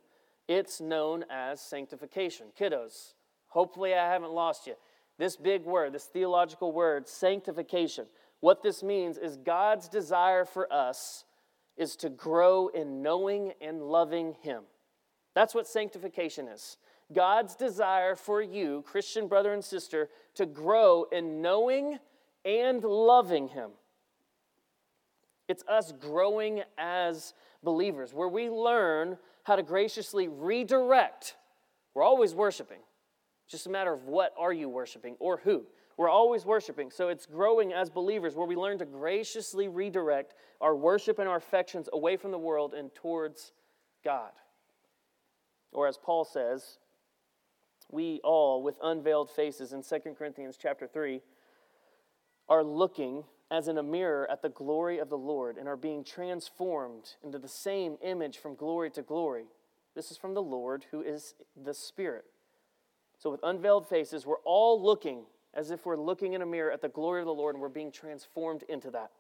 it's 0.48 0.80
known 0.80 1.24
as 1.30 1.60
sanctification. 1.60 2.46
Kiddos, 2.58 3.14
hopefully 3.48 3.94
I 3.94 4.10
haven't 4.10 4.32
lost 4.32 4.66
you. 4.66 4.74
This 5.16 5.36
big 5.36 5.64
word, 5.64 5.92
this 5.92 6.06
theological 6.06 6.72
word, 6.72 7.08
sanctification, 7.08 8.06
what 8.40 8.62
this 8.62 8.82
means 8.82 9.18
is 9.18 9.36
God's 9.36 9.88
desire 9.88 10.44
for 10.44 10.70
us 10.72 11.24
is 11.76 11.94
to 11.96 12.08
grow 12.08 12.68
in 12.68 13.02
knowing 13.02 13.52
and 13.60 13.82
loving 13.82 14.34
Him. 14.42 14.62
That's 15.34 15.54
what 15.54 15.68
sanctification 15.68 16.48
is. 16.48 16.78
God's 17.12 17.54
desire 17.54 18.16
for 18.16 18.42
you, 18.42 18.82
Christian 18.86 19.28
brother 19.28 19.52
and 19.52 19.64
sister, 19.64 20.08
to 20.34 20.46
grow 20.46 21.04
in 21.12 21.42
knowing 21.42 21.98
and 22.44 22.82
loving 22.82 23.48
Him. 23.48 23.70
It's 25.50 25.64
us 25.66 25.90
growing 25.90 26.62
as 26.78 27.34
believers, 27.64 28.14
where 28.14 28.28
we 28.28 28.48
learn 28.48 29.18
how 29.42 29.56
to 29.56 29.64
graciously 29.64 30.28
redirect. 30.28 31.34
We're 31.92 32.04
always 32.04 32.36
worshiping. 32.36 32.78
It's 33.46 33.50
just 33.50 33.66
a 33.66 33.70
matter 33.70 33.92
of 33.92 34.04
what 34.04 34.32
are 34.38 34.52
you 34.52 34.68
worshiping 34.68 35.16
or 35.18 35.38
who. 35.38 35.66
We're 35.96 36.08
always 36.08 36.46
worshiping. 36.46 36.92
So 36.92 37.08
it's 37.08 37.26
growing 37.26 37.72
as 37.72 37.90
believers 37.90 38.36
where 38.36 38.46
we 38.46 38.54
learn 38.54 38.78
to 38.78 38.84
graciously 38.84 39.66
redirect 39.66 40.34
our 40.60 40.76
worship 40.76 41.18
and 41.18 41.28
our 41.28 41.38
affections 41.38 41.88
away 41.92 42.16
from 42.16 42.30
the 42.30 42.38
world 42.38 42.72
and 42.72 42.94
towards 42.94 43.50
God. 44.04 44.30
Or 45.72 45.88
as 45.88 45.98
Paul 45.98 46.24
says, 46.24 46.78
we 47.90 48.20
all 48.22 48.62
with 48.62 48.76
unveiled 48.80 49.32
faces 49.32 49.72
in 49.72 49.82
2 49.82 50.14
Corinthians 50.16 50.56
chapter 50.56 50.86
3 50.86 51.20
are 52.48 52.62
looking 52.62 53.24
as 53.50 53.68
in 53.68 53.78
a 53.78 53.82
mirror 53.82 54.30
at 54.30 54.42
the 54.42 54.48
glory 54.48 54.98
of 54.98 55.08
the 55.08 55.18
Lord 55.18 55.56
and 55.56 55.68
are 55.68 55.76
being 55.76 56.04
transformed 56.04 57.14
into 57.24 57.38
the 57.38 57.48
same 57.48 57.96
image 58.02 58.38
from 58.38 58.54
glory 58.54 58.90
to 58.90 59.02
glory. 59.02 59.46
This 59.94 60.10
is 60.10 60.16
from 60.16 60.34
the 60.34 60.42
Lord 60.42 60.86
who 60.90 61.02
is 61.02 61.34
the 61.60 61.74
Spirit. 61.74 62.24
So, 63.18 63.30
with 63.30 63.40
unveiled 63.42 63.88
faces, 63.88 64.24
we're 64.24 64.36
all 64.44 64.82
looking 64.82 65.24
as 65.52 65.70
if 65.70 65.84
we're 65.84 65.96
looking 65.96 66.32
in 66.32 66.42
a 66.42 66.46
mirror 66.46 66.70
at 66.70 66.80
the 66.80 66.88
glory 66.88 67.20
of 67.20 67.26
the 67.26 67.34
Lord 67.34 67.54
and 67.54 67.60
we're 67.60 67.68
being 67.68 67.92
transformed 67.92 68.62
into 68.68 68.90
that. 68.92 69.10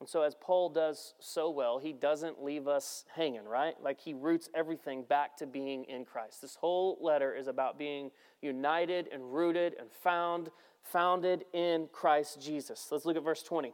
And 0.00 0.08
so, 0.08 0.22
as 0.22 0.34
Paul 0.34 0.68
does 0.68 1.14
so 1.18 1.50
well, 1.50 1.78
he 1.78 1.92
doesn't 1.92 2.42
leave 2.42 2.68
us 2.68 3.04
hanging, 3.14 3.44
right? 3.44 3.74
Like 3.82 4.00
he 4.00 4.14
roots 4.14 4.48
everything 4.54 5.02
back 5.02 5.36
to 5.38 5.46
being 5.46 5.84
in 5.84 6.04
Christ. 6.04 6.40
This 6.40 6.54
whole 6.54 6.98
letter 7.00 7.34
is 7.34 7.48
about 7.48 7.78
being 7.78 8.10
united 8.42 9.08
and 9.12 9.34
rooted 9.34 9.74
and 9.78 9.90
found 9.90 10.50
founded 10.84 11.44
in 11.52 11.88
Christ 11.92 12.40
Jesus. 12.40 12.88
Let's 12.90 13.04
look 13.04 13.16
at 13.16 13.24
verse 13.24 13.42
20, 13.42 13.72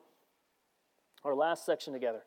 our 1.24 1.34
last 1.34 1.66
section 1.66 1.92
together. 1.92 2.22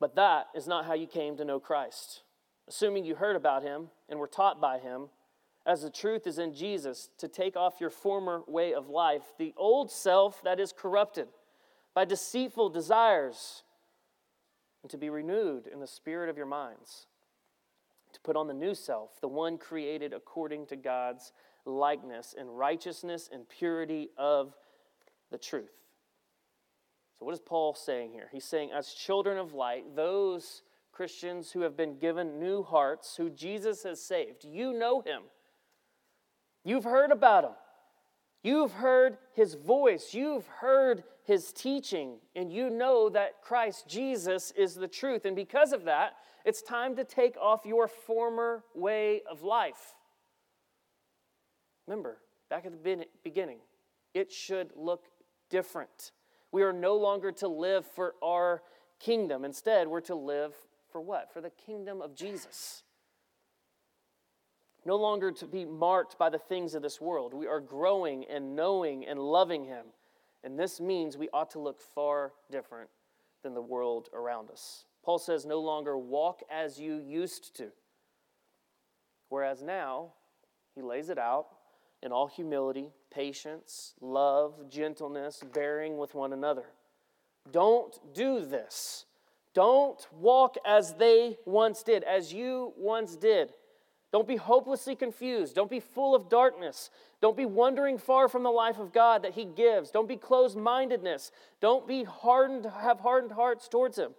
But 0.00 0.16
that 0.16 0.46
is 0.54 0.66
not 0.66 0.86
how 0.86 0.94
you 0.94 1.06
came 1.06 1.36
to 1.36 1.44
know 1.44 1.60
Christ. 1.60 2.22
Assuming 2.68 3.04
you 3.04 3.14
heard 3.14 3.36
about 3.36 3.62
him 3.62 3.88
and 4.08 4.18
were 4.18 4.26
taught 4.26 4.60
by 4.60 4.78
him, 4.78 5.08
as 5.64 5.82
the 5.82 5.90
truth 5.90 6.26
is 6.26 6.38
in 6.38 6.54
Jesus, 6.54 7.10
to 7.18 7.28
take 7.28 7.56
off 7.56 7.80
your 7.80 7.90
former 7.90 8.42
way 8.46 8.72
of 8.72 8.88
life, 8.88 9.22
the 9.38 9.52
old 9.56 9.90
self 9.90 10.42
that 10.44 10.60
is 10.60 10.72
corrupted 10.72 11.28
by 11.94 12.04
deceitful 12.04 12.68
desires, 12.68 13.62
and 14.82 14.90
to 14.90 14.98
be 14.98 15.10
renewed 15.10 15.66
in 15.66 15.80
the 15.80 15.86
spirit 15.86 16.28
of 16.28 16.36
your 16.36 16.46
minds, 16.46 17.06
to 18.12 18.20
put 18.20 18.36
on 18.36 18.46
the 18.46 18.54
new 18.54 18.74
self, 18.74 19.20
the 19.20 19.28
one 19.28 19.58
created 19.58 20.12
according 20.12 20.66
to 20.66 20.76
God's 20.76 21.32
likeness 21.66 22.34
in 22.38 22.48
righteousness 22.48 23.28
and 23.32 23.48
purity 23.48 24.10
of 24.16 24.54
the 25.30 25.38
truth. 25.38 25.70
So, 27.18 27.24
what 27.24 27.32
is 27.32 27.40
Paul 27.40 27.74
saying 27.74 28.12
here? 28.12 28.28
He's 28.32 28.44
saying, 28.44 28.70
as 28.72 28.92
children 28.92 29.38
of 29.38 29.54
light, 29.54 29.96
those 29.96 30.62
Christians 30.92 31.52
who 31.52 31.60
have 31.60 31.76
been 31.76 31.98
given 31.98 32.38
new 32.38 32.62
hearts, 32.62 33.16
who 33.16 33.30
Jesus 33.30 33.82
has 33.82 34.02
saved, 34.02 34.44
you 34.44 34.72
know 34.72 35.00
him. 35.00 35.22
You've 36.64 36.84
heard 36.84 37.10
about 37.10 37.44
him. 37.44 37.52
You've 38.42 38.72
heard 38.72 39.18
his 39.34 39.54
voice. 39.54 40.14
You've 40.14 40.46
heard 40.46 41.04
his 41.24 41.52
teaching. 41.52 42.18
And 42.36 42.52
you 42.52 42.70
know 42.70 43.08
that 43.08 43.42
Christ 43.42 43.88
Jesus 43.88 44.52
is 44.52 44.74
the 44.74 44.88
truth. 44.88 45.24
And 45.24 45.34
because 45.34 45.72
of 45.72 45.84
that, 45.84 46.12
it's 46.44 46.62
time 46.62 46.94
to 46.94 47.04
take 47.04 47.36
off 47.36 47.66
your 47.66 47.88
former 47.88 48.62
way 48.72 49.22
of 49.28 49.42
life. 49.42 49.95
Remember, 51.86 52.18
back 52.50 52.66
at 52.66 52.72
the 52.72 53.06
beginning, 53.22 53.58
it 54.14 54.32
should 54.32 54.72
look 54.74 55.04
different. 55.50 56.12
We 56.52 56.62
are 56.62 56.72
no 56.72 56.96
longer 56.96 57.32
to 57.32 57.48
live 57.48 57.86
for 57.86 58.14
our 58.22 58.62
kingdom. 58.98 59.44
Instead, 59.44 59.88
we're 59.88 60.00
to 60.02 60.14
live 60.14 60.54
for 60.90 61.00
what? 61.00 61.32
For 61.32 61.40
the 61.40 61.50
kingdom 61.50 62.00
of 62.00 62.14
Jesus. 62.14 62.82
No 64.84 64.96
longer 64.96 65.32
to 65.32 65.46
be 65.46 65.64
marked 65.64 66.16
by 66.18 66.30
the 66.30 66.38
things 66.38 66.74
of 66.74 66.82
this 66.82 67.00
world. 67.00 67.34
We 67.34 67.46
are 67.46 67.60
growing 67.60 68.24
and 68.24 68.54
knowing 68.56 69.04
and 69.06 69.18
loving 69.18 69.64
Him. 69.64 69.86
And 70.44 70.58
this 70.58 70.80
means 70.80 71.18
we 71.18 71.28
ought 71.32 71.50
to 71.50 71.58
look 71.58 71.80
far 71.80 72.32
different 72.50 72.88
than 73.42 73.54
the 73.54 73.60
world 73.60 74.08
around 74.14 74.50
us. 74.50 74.84
Paul 75.04 75.18
says, 75.18 75.44
no 75.44 75.60
longer 75.60 75.98
walk 75.98 76.42
as 76.50 76.80
you 76.80 76.98
used 76.98 77.56
to. 77.56 77.68
Whereas 79.28 79.62
now, 79.62 80.12
he 80.74 80.82
lays 80.82 81.10
it 81.10 81.18
out 81.18 81.48
in 82.02 82.12
all 82.12 82.26
humility, 82.26 82.90
patience, 83.10 83.94
love, 84.00 84.70
gentleness, 84.70 85.42
bearing 85.52 85.96
with 85.96 86.14
one 86.14 86.32
another. 86.32 86.64
Don't 87.50 87.98
do 88.14 88.44
this. 88.44 89.06
Don't 89.54 90.06
walk 90.12 90.56
as 90.66 90.94
they 90.94 91.38
once 91.46 91.82
did, 91.82 92.04
as 92.04 92.32
you 92.32 92.74
once 92.76 93.16
did. 93.16 93.52
Don't 94.12 94.28
be 94.28 94.36
hopelessly 94.36 94.94
confused. 94.94 95.54
Don't 95.54 95.70
be 95.70 95.80
full 95.80 96.14
of 96.14 96.28
darkness. 96.28 96.90
Don't 97.20 97.36
be 97.36 97.46
wandering 97.46 97.98
far 97.98 98.28
from 98.28 98.42
the 98.42 98.50
life 98.50 98.78
of 98.78 98.92
God 98.92 99.22
that 99.22 99.34
He 99.34 99.44
gives. 99.44 99.90
Don't 99.90 100.08
be 100.08 100.16
closed 100.16 100.56
mindedness. 100.56 101.32
Don't 101.60 101.86
be 101.88 102.04
hardened, 102.04 102.66
have 102.66 103.00
hardened 103.00 103.32
hearts 103.32 103.68
towards 103.68 103.98
Him. 103.98 104.14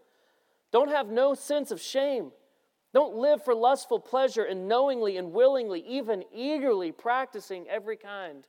Don't 0.71 0.89
have 0.89 1.07
no 1.07 1.33
sense 1.33 1.71
of 1.71 1.81
shame. 1.81 2.31
Don't 2.97 3.17
live 3.17 3.43
for 3.43 3.53
lustful 3.53 3.99
pleasure 3.99 4.43
and 4.43 4.67
knowingly 4.67 5.17
and 5.17 5.31
willingly, 5.31 5.81
even 5.81 6.23
eagerly 6.33 6.91
practicing 6.91 7.67
every 7.67 7.95
kind 7.95 8.47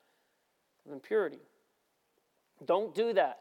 of 0.86 0.92
impurity. 0.92 1.42
Don't 2.64 2.94
do 2.94 3.12
that. 3.12 3.40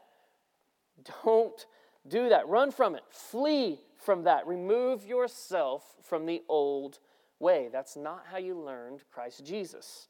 Don't 1.24 1.64
do 2.06 2.28
that. 2.28 2.46
Run 2.46 2.70
from 2.70 2.94
it. 2.94 3.04
Flee 3.08 3.80
from 3.96 4.24
that. 4.24 4.46
Remove 4.46 5.06
yourself 5.06 5.96
from 6.02 6.26
the 6.26 6.42
old 6.46 6.98
way. 7.38 7.70
That's 7.72 7.96
not 7.96 8.26
how 8.30 8.36
you 8.36 8.60
learned 8.60 9.02
Christ 9.10 9.46
Jesus. 9.46 10.08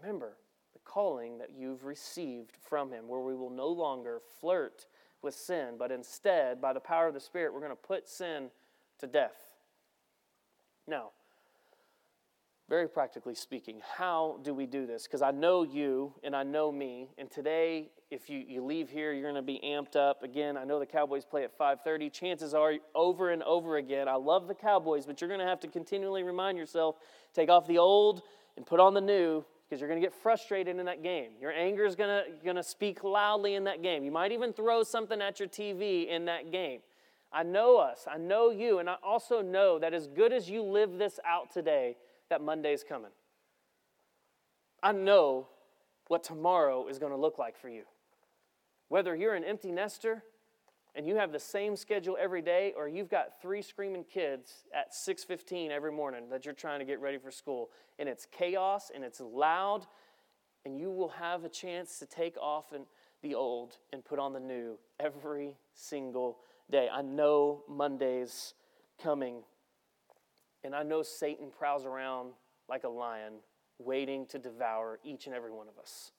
Remember 0.00 0.36
the 0.72 0.78
calling 0.84 1.38
that 1.38 1.50
you've 1.50 1.84
received 1.84 2.56
from 2.62 2.92
Him, 2.92 3.08
where 3.08 3.22
we 3.22 3.34
will 3.34 3.50
no 3.50 3.66
longer 3.66 4.20
flirt 4.40 4.86
with 5.20 5.34
sin, 5.34 5.74
but 5.80 5.90
instead, 5.90 6.60
by 6.60 6.72
the 6.72 6.78
power 6.78 7.08
of 7.08 7.14
the 7.14 7.18
Spirit, 7.18 7.52
we're 7.52 7.58
going 7.58 7.72
to 7.72 7.74
put 7.74 8.08
sin 8.08 8.50
to 9.00 9.08
death. 9.08 9.49
Now, 10.86 11.10
very 12.68 12.88
practically 12.88 13.34
speaking, 13.34 13.80
how 13.96 14.38
do 14.44 14.54
we 14.54 14.64
do 14.64 14.86
this? 14.86 15.02
Because 15.02 15.22
I 15.22 15.32
know 15.32 15.64
you 15.64 16.14
and 16.22 16.36
I 16.36 16.44
know 16.44 16.70
me, 16.70 17.08
and 17.18 17.28
today, 17.28 17.90
if 18.12 18.30
you, 18.30 18.38
you 18.38 18.64
leave 18.64 18.88
here, 18.88 19.12
you're 19.12 19.24
going 19.30 19.34
to 19.34 19.42
be 19.42 19.60
amped 19.64 19.96
up. 19.96 20.22
Again, 20.22 20.56
I 20.56 20.62
know 20.62 20.78
the 20.78 20.86
Cowboys 20.86 21.24
play 21.24 21.42
at 21.42 21.56
5:30. 21.58 22.12
Chances 22.12 22.54
are, 22.54 22.74
over 22.94 23.30
and 23.30 23.42
over 23.42 23.76
again, 23.76 24.08
I 24.08 24.14
love 24.14 24.46
the 24.46 24.54
Cowboys, 24.54 25.04
but 25.04 25.20
you're 25.20 25.28
going 25.28 25.40
to 25.40 25.46
have 25.46 25.58
to 25.60 25.68
continually 25.68 26.22
remind 26.22 26.56
yourself, 26.56 26.96
take 27.34 27.48
off 27.48 27.66
the 27.66 27.78
old 27.78 28.22
and 28.56 28.64
put 28.64 28.78
on 28.78 28.94
the 28.94 29.00
new, 29.00 29.44
because 29.68 29.80
you're 29.80 29.88
going 29.88 30.00
to 30.00 30.06
get 30.06 30.14
frustrated 30.14 30.78
in 30.78 30.86
that 30.86 31.02
game. 31.02 31.30
Your 31.40 31.52
anger 31.52 31.84
is 31.84 31.96
going 31.96 32.24
to, 32.24 32.44
going 32.44 32.56
to 32.56 32.62
speak 32.62 33.02
loudly 33.02 33.54
in 33.54 33.64
that 33.64 33.82
game. 33.82 34.04
You 34.04 34.12
might 34.12 34.32
even 34.32 34.52
throw 34.52 34.82
something 34.82 35.20
at 35.20 35.40
your 35.40 35.48
TV 35.48 36.08
in 36.08 36.24
that 36.26 36.52
game. 36.52 36.80
I 37.32 37.42
know 37.44 37.76
us, 37.78 38.06
I 38.10 38.18
know 38.18 38.50
you, 38.50 38.78
and 38.78 38.90
I 38.90 38.96
also 39.02 39.40
know 39.40 39.78
that 39.78 39.94
as 39.94 40.08
good 40.08 40.32
as 40.32 40.50
you 40.50 40.62
live 40.62 40.98
this 40.98 41.20
out 41.24 41.52
today, 41.52 41.96
that 42.28 42.42
Monday's 42.42 42.82
coming. 42.82 43.10
I 44.82 44.92
know 44.92 45.48
what 46.08 46.24
tomorrow 46.24 46.88
is 46.88 46.98
going 46.98 47.12
to 47.12 47.18
look 47.18 47.38
like 47.38 47.56
for 47.56 47.68
you. 47.68 47.82
Whether 48.88 49.14
you're 49.14 49.34
an 49.34 49.44
empty 49.44 49.70
nester 49.70 50.24
and 50.96 51.06
you 51.06 51.16
have 51.16 51.30
the 51.30 51.38
same 51.38 51.76
schedule 51.76 52.16
every 52.18 52.42
day 52.42 52.72
or 52.76 52.88
you've 52.88 53.08
got 53.08 53.40
three 53.40 53.62
screaming 53.62 54.04
kids 54.04 54.64
at 54.74 54.92
6.15 54.92 55.70
every 55.70 55.92
morning 55.92 56.28
that 56.30 56.44
you're 56.44 56.54
trying 56.54 56.80
to 56.80 56.84
get 56.84 57.00
ready 57.00 57.18
for 57.18 57.30
school 57.30 57.70
and 58.00 58.08
it's 58.08 58.26
chaos 58.32 58.90
and 58.92 59.04
it's 59.04 59.20
loud 59.20 59.86
and 60.64 60.76
you 60.76 60.90
will 60.90 61.10
have 61.10 61.44
a 61.44 61.48
chance 61.48 61.98
to 62.00 62.06
take 62.06 62.36
off 62.38 62.72
the 63.22 63.34
old 63.34 63.76
and 63.92 64.04
put 64.04 64.18
on 64.18 64.32
the 64.32 64.40
new 64.40 64.76
every 64.98 65.56
single 65.74 66.38
day. 66.70 66.88
I 66.92 67.02
know 67.02 67.62
monday's 67.68 68.54
coming 69.02 69.42
and 70.62 70.74
i 70.74 70.82
know 70.82 71.02
satan 71.02 71.46
prowls 71.50 71.86
around 71.86 72.32
like 72.68 72.84
a 72.84 72.88
lion 72.88 73.32
waiting 73.78 74.26
to 74.26 74.38
devour 74.38 74.98
each 75.02 75.24
and 75.26 75.34
every 75.34 75.50
one 75.50 75.66
of 75.66 75.78
us. 75.78 76.12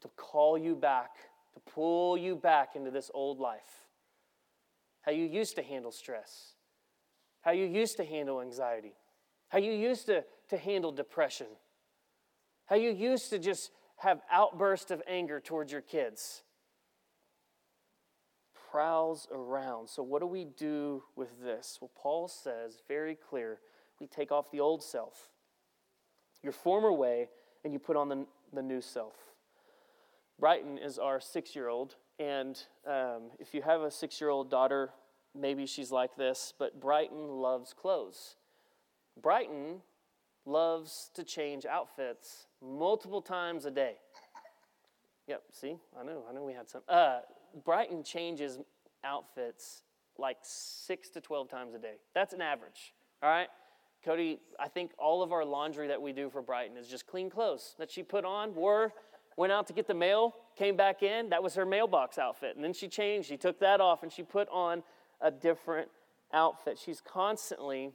To 0.00 0.08
call 0.16 0.56
you 0.56 0.74
back 0.74 1.10
to 1.56 1.72
pull 1.72 2.18
you 2.18 2.36
back 2.36 2.76
into 2.76 2.90
this 2.90 3.10
old 3.14 3.40
life. 3.40 3.86
How 5.00 5.12
you 5.12 5.24
used 5.24 5.56
to 5.56 5.62
handle 5.62 5.90
stress, 5.90 6.52
how 7.40 7.52
you 7.52 7.64
used 7.64 7.96
to 7.96 8.04
handle 8.04 8.42
anxiety, 8.42 8.92
how 9.48 9.58
you 9.58 9.72
used 9.72 10.06
to, 10.06 10.24
to 10.50 10.58
handle 10.58 10.92
depression, 10.92 11.46
how 12.66 12.76
you 12.76 12.90
used 12.90 13.30
to 13.30 13.38
just 13.38 13.70
have 13.96 14.20
outbursts 14.30 14.90
of 14.90 15.02
anger 15.08 15.40
towards 15.40 15.72
your 15.72 15.80
kids. 15.80 16.42
Prowls 18.76 19.26
around. 19.32 19.88
So, 19.88 20.02
what 20.02 20.20
do 20.20 20.26
we 20.26 20.44
do 20.44 21.02
with 21.16 21.40
this? 21.42 21.78
Well, 21.80 21.90
Paul 21.96 22.28
says 22.28 22.82
very 22.86 23.14
clear 23.14 23.58
we 23.98 24.06
take 24.06 24.30
off 24.30 24.50
the 24.50 24.60
old 24.60 24.82
self, 24.82 25.30
your 26.42 26.52
former 26.52 26.92
way, 26.92 27.30
and 27.64 27.72
you 27.72 27.78
put 27.78 27.96
on 27.96 28.10
the, 28.10 28.26
the 28.52 28.60
new 28.60 28.82
self. 28.82 29.14
Brighton 30.38 30.76
is 30.76 30.98
our 30.98 31.20
six 31.20 31.56
year 31.56 31.68
old, 31.68 31.94
and 32.18 32.62
um, 32.86 33.30
if 33.38 33.54
you 33.54 33.62
have 33.62 33.80
a 33.80 33.90
six 33.90 34.20
year 34.20 34.28
old 34.28 34.50
daughter, 34.50 34.90
maybe 35.34 35.64
she's 35.64 35.90
like 35.90 36.14
this, 36.14 36.52
but 36.58 36.78
Brighton 36.78 37.28
loves 37.28 37.72
clothes. 37.72 38.36
Brighton 39.22 39.80
loves 40.44 41.10
to 41.14 41.24
change 41.24 41.64
outfits 41.64 42.46
multiple 42.60 43.22
times 43.22 43.64
a 43.64 43.70
day. 43.70 43.94
Yep, 45.28 45.42
see, 45.50 45.76
I 45.98 46.04
know, 46.04 46.24
I 46.28 46.34
know 46.34 46.44
we 46.44 46.52
had 46.52 46.68
some. 46.68 46.82
Uh, 46.86 47.20
Brighton 47.64 48.02
changes 48.02 48.58
outfits 49.04 49.82
like 50.18 50.38
six 50.42 51.08
to 51.10 51.20
12 51.20 51.48
times 51.48 51.74
a 51.74 51.78
day. 51.78 51.94
That's 52.14 52.32
an 52.32 52.40
average, 52.40 52.94
all 53.22 53.28
right? 53.28 53.48
Cody, 54.04 54.38
I 54.60 54.68
think 54.68 54.92
all 54.98 55.22
of 55.22 55.32
our 55.32 55.44
laundry 55.44 55.88
that 55.88 56.00
we 56.00 56.12
do 56.12 56.30
for 56.30 56.42
Brighton 56.42 56.76
is 56.76 56.88
just 56.88 57.06
clean 57.06 57.28
clothes 57.28 57.74
that 57.78 57.90
she 57.90 58.02
put 58.02 58.24
on, 58.24 58.54
wore 58.54 58.92
went 59.36 59.52
out 59.52 59.66
to 59.66 59.72
get 59.72 59.86
the 59.86 59.94
mail, 59.94 60.34
came 60.56 60.76
back 60.76 61.02
in. 61.02 61.28
That 61.28 61.42
was 61.42 61.54
her 61.54 61.66
mailbox 61.66 62.18
outfit. 62.18 62.56
And 62.56 62.64
then 62.64 62.72
she 62.72 62.88
changed. 62.88 63.28
She 63.28 63.36
took 63.36 63.60
that 63.60 63.80
off 63.80 64.02
and 64.02 64.10
she 64.10 64.22
put 64.22 64.48
on 64.48 64.82
a 65.20 65.30
different 65.30 65.88
outfit. 66.32 66.78
She's 66.82 67.00
constantly, 67.00 67.92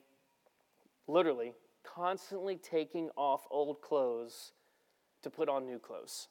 literally, 1.07 1.53
constantly 1.83 2.57
taking 2.57 3.09
off 3.17 3.41
old 3.49 3.81
clothes 3.81 4.53
to 5.23 5.29
put 5.29 5.49
on 5.49 5.65
new 5.65 5.79
clothes. 5.79 6.27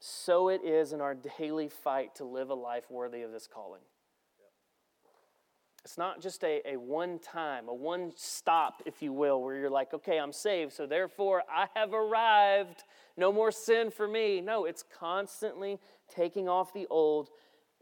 So 0.00 0.48
it 0.48 0.62
is 0.64 0.94
in 0.94 1.02
our 1.02 1.14
daily 1.38 1.68
fight 1.68 2.14
to 2.16 2.24
live 2.24 2.48
a 2.48 2.54
life 2.54 2.90
worthy 2.90 3.20
of 3.20 3.32
this 3.32 3.46
calling. 3.46 3.82
It's 5.84 5.98
not 5.98 6.20
just 6.20 6.42
a, 6.42 6.62
a 6.66 6.76
one 6.78 7.18
time, 7.18 7.68
a 7.68 7.74
one 7.74 8.12
stop, 8.16 8.82
if 8.86 9.02
you 9.02 9.12
will, 9.12 9.42
where 9.42 9.56
you're 9.56 9.70
like, 9.70 9.92
okay, 9.94 10.18
I'm 10.18 10.32
saved, 10.32 10.72
so 10.72 10.86
therefore 10.86 11.42
I 11.50 11.68
have 11.74 11.92
arrived. 11.92 12.84
No 13.16 13.30
more 13.30 13.52
sin 13.52 13.90
for 13.90 14.08
me. 14.08 14.40
No, 14.40 14.64
it's 14.64 14.82
constantly 14.98 15.78
taking 16.14 16.48
off 16.48 16.72
the 16.72 16.86
old 16.88 17.28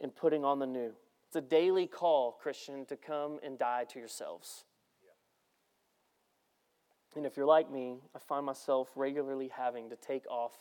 and 0.00 0.14
putting 0.14 0.44
on 0.44 0.58
the 0.58 0.66
new. 0.66 0.92
It's 1.28 1.36
a 1.36 1.40
daily 1.40 1.86
call, 1.86 2.32
Christian, 2.32 2.84
to 2.86 2.96
come 2.96 3.38
and 3.44 3.58
die 3.58 3.84
to 3.92 3.98
yourselves. 3.98 4.64
And 7.14 7.26
if 7.26 7.36
you're 7.36 7.46
like 7.46 7.70
me, 7.70 7.98
I 8.14 8.18
find 8.18 8.46
myself 8.46 8.90
regularly 8.96 9.50
having 9.56 9.90
to 9.90 9.96
take 9.96 10.26
off 10.28 10.52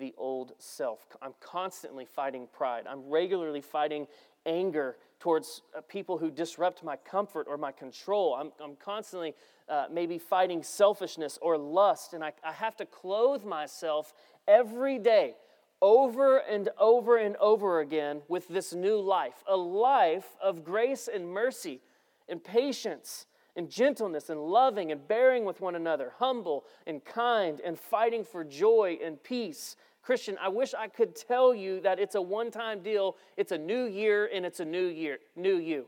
the 0.00 0.12
old 0.18 0.54
self. 0.58 1.06
I'm 1.22 1.34
constantly 1.40 2.04
fighting 2.04 2.48
pride. 2.52 2.86
I'm 2.88 3.08
regularly 3.08 3.60
fighting 3.60 4.08
anger 4.46 4.96
towards 5.20 5.62
uh, 5.76 5.82
people 5.82 6.18
who 6.18 6.30
disrupt 6.30 6.82
my 6.82 6.96
comfort 6.96 7.46
or 7.48 7.58
my 7.58 7.70
control. 7.70 8.34
I'm, 8.34 8.50
I'm 8.62 8.74
constantly 8.76 9.34
uh, 9.68 9.86
maybe 9.92 10.18
fighting 10.18 10.62
selfishness 10.62 11.38
or 11.40 11.56
lust, 11.56 12.14
and 12.14 12.24
I, 12.24 12.32
I 12.42 12.52
have 12.52 12.76
to 12.78 12.86
clothe 12.86 13.44
myself 13.44 14.12
every 14.48 14.98
day 14.98 15.36
over 15.82 16.38
and 16.38 16.70
over 16.78 17.16
and 17.18 17.36
over 17.36 17.80
again 17.80 18.22
with 18.28 18.48
this 18.48 18.74
new 18.74 19.00
life 19.00 19.42
a 19.46 19.56
life 19.56 20.36
of 20.42 20.64
grace 20.64 21.08
and 21.12 21.26
mercy 21.28 21.80
and 22.28 22.42
patience 22.42 23.26
and 23.56 23.68
gentleness 23.70 24.30
and 24.30 24.40
loving 24.40 24.92
and 24.92 25.06
bearing 25.08 25.44
with 25.44 25.60
one 25.60 25.74
another, 25.74 26.12
humble 26.18 26.64
and 26.86 27.04
kind 27.04 27.60
and 27.60 27.78
fighting 27.78 28.24
for 28.24 28.44
joy 28.44 28.98
and 29.02 29.22
peace 29.22 29.76
Christian, 30.02 30.36
I 30.40 30.48
wish 30.48 30.74
I 30.74 30.88
could 30.88 31.14
tell 31.14 31.54
you 31.54 31.80
that 31.82 31.98
it's 31.98 32.14
a 32.14 32.22
one 32.22 32.50
time 32.50 32.82
deal, 32.82 33.16
it's 33.36 33.52
a 33.52 33.58
new 33.58 33.84
year, 33.84 34.30
and 34.32 34.46
it's 34.46 34.60
a 34.60 34.64
new 34.64 34.86
year, 34.86 35.18
new 35.36 35.56
you. 35.56 35.86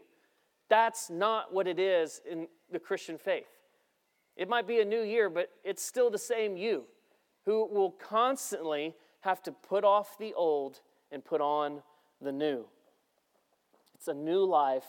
That's 0.68 1.10
not 1.10 1.52
what 1.52 1.66
it 1.66 1.78
is 1.78 2.20
in 2.30 2.46
the 2.70 2.78
Christian 2.78 3.18
faith. 3.18 3.48
It 4.36 4.48
might 4.48 4.66
be 4.66 4.80
a 4.80 4.84
new 4.84 5.02
year, 5.02 5.28
but 5.28 5.50
it's 5.64 5.82
still 5.82 6.10
the 6.10 6.18
same 6.18 6.56
you 6.56 6.84
who 7.44 7.66
will 7.66 7.90
constantly 7.90 8.94
have 9.20 9.42
to 9.42 9.52
put 9.52 9.84
off 9.84 10.16
the 10.18 10.32
old 10.34 10.80
and 11.10 11.24
put 11.24 11.40
on 11.40 11.82
the 12.20 12.32
new. 12.32 12.64
It's 13.94 14.08
a 14.08 14.14
new 14.14 14.44
life, 14.44 14.86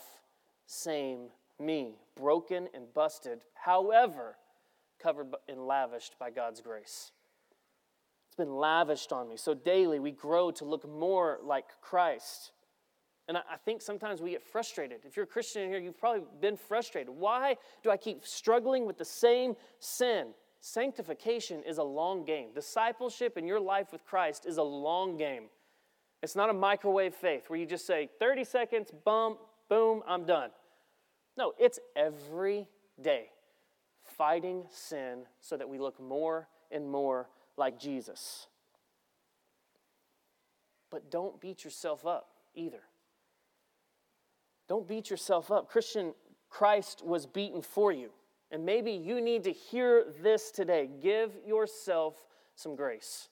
same 0.66 1.28
me, 1.60 1.98
broken 2.16 2.68
and 2.74 2.92
busted, 2.94 3.42
however, 3.54 4.36
covered 4.98 5.34
and 5.48 5.66
lavished 5.66 6.18
by 6.18 6.30
God's 6.30 6.60
grace. 6.60 7.12
It's 8.34 8.44
been 8.48 8.56
lavished 8.56 9.12
on 9.12 9.28
me. 9.28 9.36
So 9.36 9.54
daily 9.54 10.00
we 10.00 10.10
grow 10.10 10.50
to 10.50 10.64
look 10.64 10.88
more 10.88 11.38
like 11.44 11.66
Christ. 11.80 12.50
And 13.28 13.36
I 13.36 13.56
think 13.64 13.80
sometimes 13.80 14.20
we 14.20 14.30
get 14.30 14.42
frustrated. 14.42 15.02
If 15.04 15.16
you're 15.16 15.22
a 15.22 15.28
Christian 15.28 15.62
in 15.62 15.68
here, 15.70 15.78
you've 15.78 15.96
probably 15.96 16.22
been 16.40 16.56
frustrated. 16.56 17.14
Why 17.14 17.56
do 17.84 17.92
I 17.92 17.96
keep 17.96 18.26
struggling 18.26 18.86
with 18.86 18.98
the 18.98 19.04
same 19.04 19.54
sin? 19.78 20.34
Sanctification 20.60 21.62
is 21.62 21.78
a 21.78 21.84
long 21.84 22.24
game. 22.24 22.48
Discipleship 22.52 23.38
in 23.38 23.46
your 23.46 23.60
life 23.60 23.92
with 23.92 24.04
Christ 24.04 24.46
is 24.46 24.56
a 24.56 24.64
long 24.64 25.16
game. 25.16 25.44
It's 26.20 26.34
not 26.34 26.50
a 26.50 26.54
microwave 26.54 27.14
faith 27.14 27.48
where 27.48 27.58
you 27.60 27.66
just 27.66 27.86
say 27.86 28.08
30 28.18 28.42
seconds, 28.42 28.90
bump, 29.04 29.38
boom, 29.68 30.02
I'm 30.08 30.26
done. 30.26 30.50
No, 31.38 31.52
it's 31.56 31.78
every 31.94 32.66
day 33.00 33.26
fighting 34.02 34.64
sin 34.70 35.20
so 35.40 35.56
that 35.56 35.68
we 35.68 35.78
look 35.78 36.00
more 36.00 36.48
and 36.72 36.90
more 36.90 37.28
like 37.56 37.78
Jesus. 37.78 38.46
But 40.90 41.10
don't 41.10 41.40
beat 41.40 41.64
yourself 41.64 42.06
up 42.06 42.28
either. 42.54 42.82
Don't 44.68 44.86
beat 44.88 45.10
yourself 45.10 45.50
up. 45.50 45.68
Christian, 45.68 46.14
Christ 46.48 47.04
was 47.04 47.26
beaten 47.26 47.62
for 47.62 47.92
you. 47.92 48.10
And 48.50 48.64
maybe 48.64 48.92
you 48.92 49.20
need 49.20 49.44
to 49.44 49.52
hear 49.52 50.04
this 50.22 50.50
today. 50.50 50.88
Give 51.02 51.32
yourself 51.44 52.14
some 52.54 52.76
grace. 52.76 53.28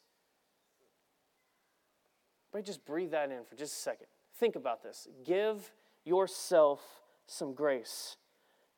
But 2.52 2.64
just 2.64 2.85
breathe 2.85 3.12
that 3.12 3.30
in 3.30 3.44
for 3.44 3.54
just 3.54 3.74
a 3.74 3.80
second. 3.80 4.08
Think 4.38 4.56
about 4.56 4.82
this. 4.82 5.08
Give 5.24 5.70
yourself 6.04 6.82
some 7.26 7.54
grace. 7.54 8.16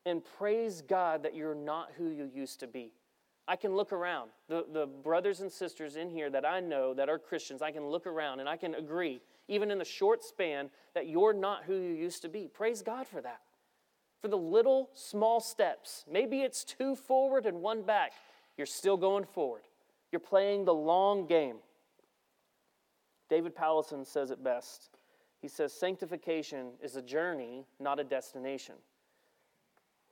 And 0.06 0.22
praise 0.38 0.82
God 0.82 1.22
that 1.22 1.34
you're 1.34 1.54
not 1.54 1.90
who 1.96 2.10
you 2.10 2.30
used 2.32 2.60
to 2.60 2.66
be. 2.66 2.92
I 3.46 3.56
can 3.56 3.76
look 3.76 3.92
around. 3.92 4.30
The, 4.48 4.64
the 4.72 4.86
brothers 4.86 5.40
and 5.40 5.52
sisters 5.52 5.96
in 5.96 6.10
here 6.10 6.30
that 6.30 6.46
I 6.46 6.60
know 6.60 6.94
that 6.94 7.08
are 7.08 7.18
Christians, 7.18 7.60
I 7.60 7.72
can 7.72 7.86
look 7.86 8.06
around 8.06 8.40
and 8.40 8.48
I 8.48 8.56
can 8.56 8.74
agree, 8.74 9.20
even 9.48 9.70
in 9.70 9.78
the 9.78 9.84
short 9.84 10.24
span, 10.24 10.70
that 10.94 11.08
you're 11.08 11.34
not 11.34 11.64
who 11.64 11.74
you 11.74 11.92
used 11.92 12.22
to 12.22 12.28
be. 12.28 12.48
Praise 12.48 12.82
God 12.82 13.06
for 13.06 13.20
that. 13.20 13.40
For 14.22 14.28
the 14.28 14.38
little 14.38 14.88
small 14.94 15.40
steps. 15.40 16.04
Maybe 16.10 16.40
it's 16.40 16.64
two 16.64 16.96
forward 16.96 17.44
and 17.44 17.60
one 17.60 17.82
back. 17.82 18.12
You're 18.56 18.66
still 18.66 18.96
going 18.96 19.24
forward. 19.24 19.62
You're 20.10 20.20
playing 20.20 20.64
the 20.64 20.74
long 20.74 21.26
game. 21.26 21.56
David 23.28 23.54
Powlison 23.54 24.06
says 24.06 24.30
it 24.30 24.42
best. 24.42 24.90
He 25.42 25.48
says, 25.48 25.72
Sanctification 25.74 26.72
is 26.82 26.96
a 26.96 27.02
journey, 27.02 27.66
not 27.78 28.00
a 28.00 28.04
destination. 28.04 28.76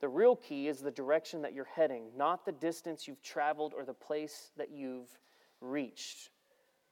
The 0.02 0.08
real 0.08 0.34
key 0.34 0.66
is 0.66 0.80
the 0.80 0.90
direction 0.90 1.42
that 1.42 1.54
you're 1.54 1.64
heading, 1.64 2.08
not 2.16 2.44
the 2.44 2.50
distance 2.50 3.06
you've 3.06 3.22
traveled 3.22 3.72
or 3.72 3.84
the 3.84 3.94
place 3.94 4.50
that 4.56 4.72
you've 4.72 5.16
reached. 5.60 6.30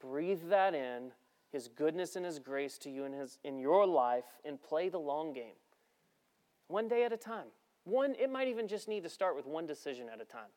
Breathe 0.01 0.49
that 0.49 0.75
in, 0.75 1.11
His 1.51 1.67
goodness 1.67 2.15
and 2.15 2.25
His 2.25 2.39
grace 2.39 2.79
to 2.79 2.89
you 2.89 3.05
in, 3.05 3.13
his, 3.13 3.39
in 3.43 3.59
your 3.59 3.85
life, 3.85 4.25
and 4.45 4.63
play 4.63 4.89
the 4.89 5.01
long 5.01 5.33
game. 5.33 5.57
One 6.69 6.87
day 6.87 7.03
at 7.03 7.13
a 7.13 7.17
time. 7.17 7.49
One, 7.83 8.15
it 8.15 8.31
might 8.31 8.47
even 8.47 8.69
just 8.69 8.87
need 8.87 9.03
to 9.03 9.09
start 9.09 9.35
with 9.35 9.45
one 9.45 9.67
decision 9.67 10.07
at 10.09 10.21
a 10.21 10.25
time. 10.25 10.53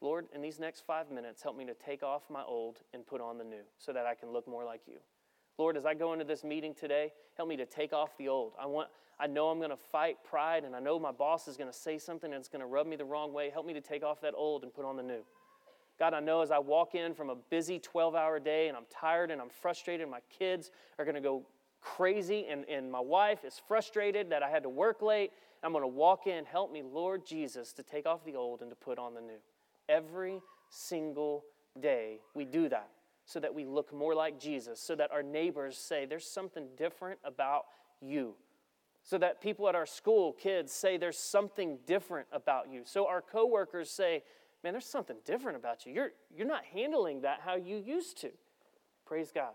Lord, 0.00 0.26
in 0.34 0.42
these 0.42 0.58
next 0.58 0.80
five 0.86 1.08
minutes, 1.08 1.40
help 1.40 1.56
me 1.56 1.64
to 1.66 1.74
take 1.74 2.02
off 2.02 2.22
my 2.28 2.42
old 2.42 2.78
and 2.92 3.06
put 3.06 3.20
on 3.20 3.38
the 3.38 3.44
new 3.44 3.62
so 3.78 3.92
that 3.92 4.06
I 4.06 4.14
can 4.14 4.32
look 4.32 4.48
more 4.48 4.64
like 4.64 4.80
you. 4.88 4.98
Lord, 5.56 5.76
as 5.76 5.86
I 5.86 5.94
go 5.94 6.12
into 6.12 6.24
this 6.24 6.42
meeting 6.42 6.74
today, 6.74 7.12
help 7.36 7.48
me 7.48 7.56
to 7.56 7.66
take 7.66 7.92
off 7.92 8.16
the 8.18 8.26
old. 8.26 8.54
I 8.60 8.66
want 8.66 8.88
I 9.20 9.26
know 9.26 9.48
I'm 9.48 9.58
going 9.58 9.70
to 9.70 9.76
fight 9.76 10.18
pride 10.24 10.64
and 10.64 10.76
I 10.76 10.80
know 10.80 10.98
my 10.98 11.10
boss 11.10 11.48
is 11.48 11.56
going 11.56 11.70
to 11.70 11.76
say 11.76 11.98
something 11.98 12.32
and 12.32 12.38
it's 12.38 12.48
going 12.48 12.60
to 12.60 12.66
rub 12.66 12.86
me 12.86 12.96
the 12.96 13.04
wrong 13.04 13.32
way. 13.32 13.50
Help 13.50 13.66
me 13.66 13.74
to 13.74 13.80
take 13.80 14.04
off 14.04 14.20
that 14.20 14.34
old 14.36 14.62
and 14.62 14.72
put 14.72 14.84
on 14.84 14.96
the 14.96 15.02
new. 15.02 15.24
God, 15.98 16.14
I 16.14 16.20
know 16.20 16.42
as 16.42 16.52
I 16.52 16.58
walk 16.58 16.94
in 16.94 17.14
from 17.14 17.28
a 17.28 17.34
busy 17.34 17.80
12 17.80 18.14
hour 18.14 18.38
day 18.38 18.68
and 18.68 18.76
I'm 18.76 18.86
tired 18.88 19.32
and 19.32 19.40
I'm 19.40 19.48
frustrated, 19.48 20.02
and 20.02 20.10
my 20.10 20.20
kids 20.38 20.70
are 20.98 21.04
going 21.04 21.16
to 21.16 21.20
go 21.20 21.44
crazy 21.80 22.46
and, 22.48 22.64
and 22.68 22.90
my 22.90 23.00
wife 23.00 23.44
is 23.44 23.60
frustrated 23.66 24.30
that 24.30 24.42
I 24.42 24.48
had 24.48 24.62
to 24.62 24.68
work 24.68 25.02
late. 25.02 25.32
I'm 25.64 25.72
going 25.72 25.82
to 25.82 25.88
walk 25.88 26.28
in. 26.28 26.44
Help 26.44 26.72
me, 26.72 26.82
Lord 26.82 27.26
Jesus, 27.26 27.72
to 27.72 27.82
take 27.82 28.06
off 28.06 28.24
the 28.24 28.36
old 28.36 28.62
and 28.62 28.70
to 28.70 28.76
put 28.76 28.98
on 28.98 29.14
the 29.14 29.20
new. 29.20 29.38
Every 29.88 30.40
single 30.70 31.44
day 31.80 32.20
we 32.34 32.44
do 32.44 32.68
that 32.68 32.90
so 33.24 33.40
that 33.40 33.52
we 33.52 33.64
look 33.64 33.92
more 33.92 34.14
like 34.14 34.38
Jesus, 34.38 34.80
so 34.80 34.94
that 34.94 35.10
our 35.10 35.22
neighbors 35.22 35.76
say, 35.76 36.06
There's 36.06 36.26
something 36.26 36.68
different 36.76 37.18
about 37.24 37.64
you. 38.00 38.34
So 39.08 39.16
that 39.16 39.40
people 39.40 39.66
at 39.70 39.74
our 39.74 39.86
school, 39.86 40.34
kids, 40.34 40.70
say, 40.70 40.98
There's 40.98 41.16
something 41.16 41.78
different 41.86 42.28
about 42.30 42.70
you. 42.70 42.82
So 42.84 43.06
our 43.06 43.22
coworkers 43.22 43.90
say, 43.90 44.22
Man, 44.62 44.74
there's 44.74 44.84
something 44.84 45.16
different 45.24 45.56
about 45.56 45.86
you. 45.86 45.94
You're, 45.94 46.10
you're 46.36 46.46
not 46.46 46.62
handling 46.74 47.22
that 47.22 47.40
how 47.42 47.56
you 47.56 47.78
used 47.78 48.20
to. 48.20 48.28
Praise 49.06 49.32
God. 49.34 49.54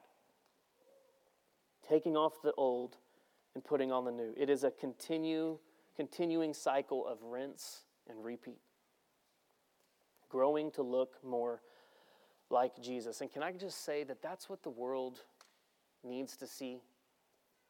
Taking 1.88 2.18
off 2.18 2.42
the 2.42 2.54
old 2.54 2.98
and 3.54 3.64
putting 3.64 3.92
on 3.92 4.06
the 4.06 4.12
new. 4.12 4.34
It 4.36 4.50
is 4.50 4.64
a 4.64 4.72
continue, 4.72 5.60
continuing 5.96 6.56
cycle 6.56 7.06
of 7.06 7.22
rinse 7.22 7.82
and 8.10 8.26
repeat. 8.26 8.58
Growing 10.30 10.72
to 10.72 10.82
look 10.82 11.24
more 11.24 11.62
like 12.50 12.82
Jesus. 12.82 13.22
And 13.22 13.32
can 13.32 13.44
I 13.44 13.52
just 13.52 13.86
say 13.86 14.04
that 14.06 14.20
that's 14.20 14.50
what 14.50 14.64
the 14.64 14.72
world 14.72 15.20
needs 16.04 16.36
to 16.38 16.48
see? 16.48 16.80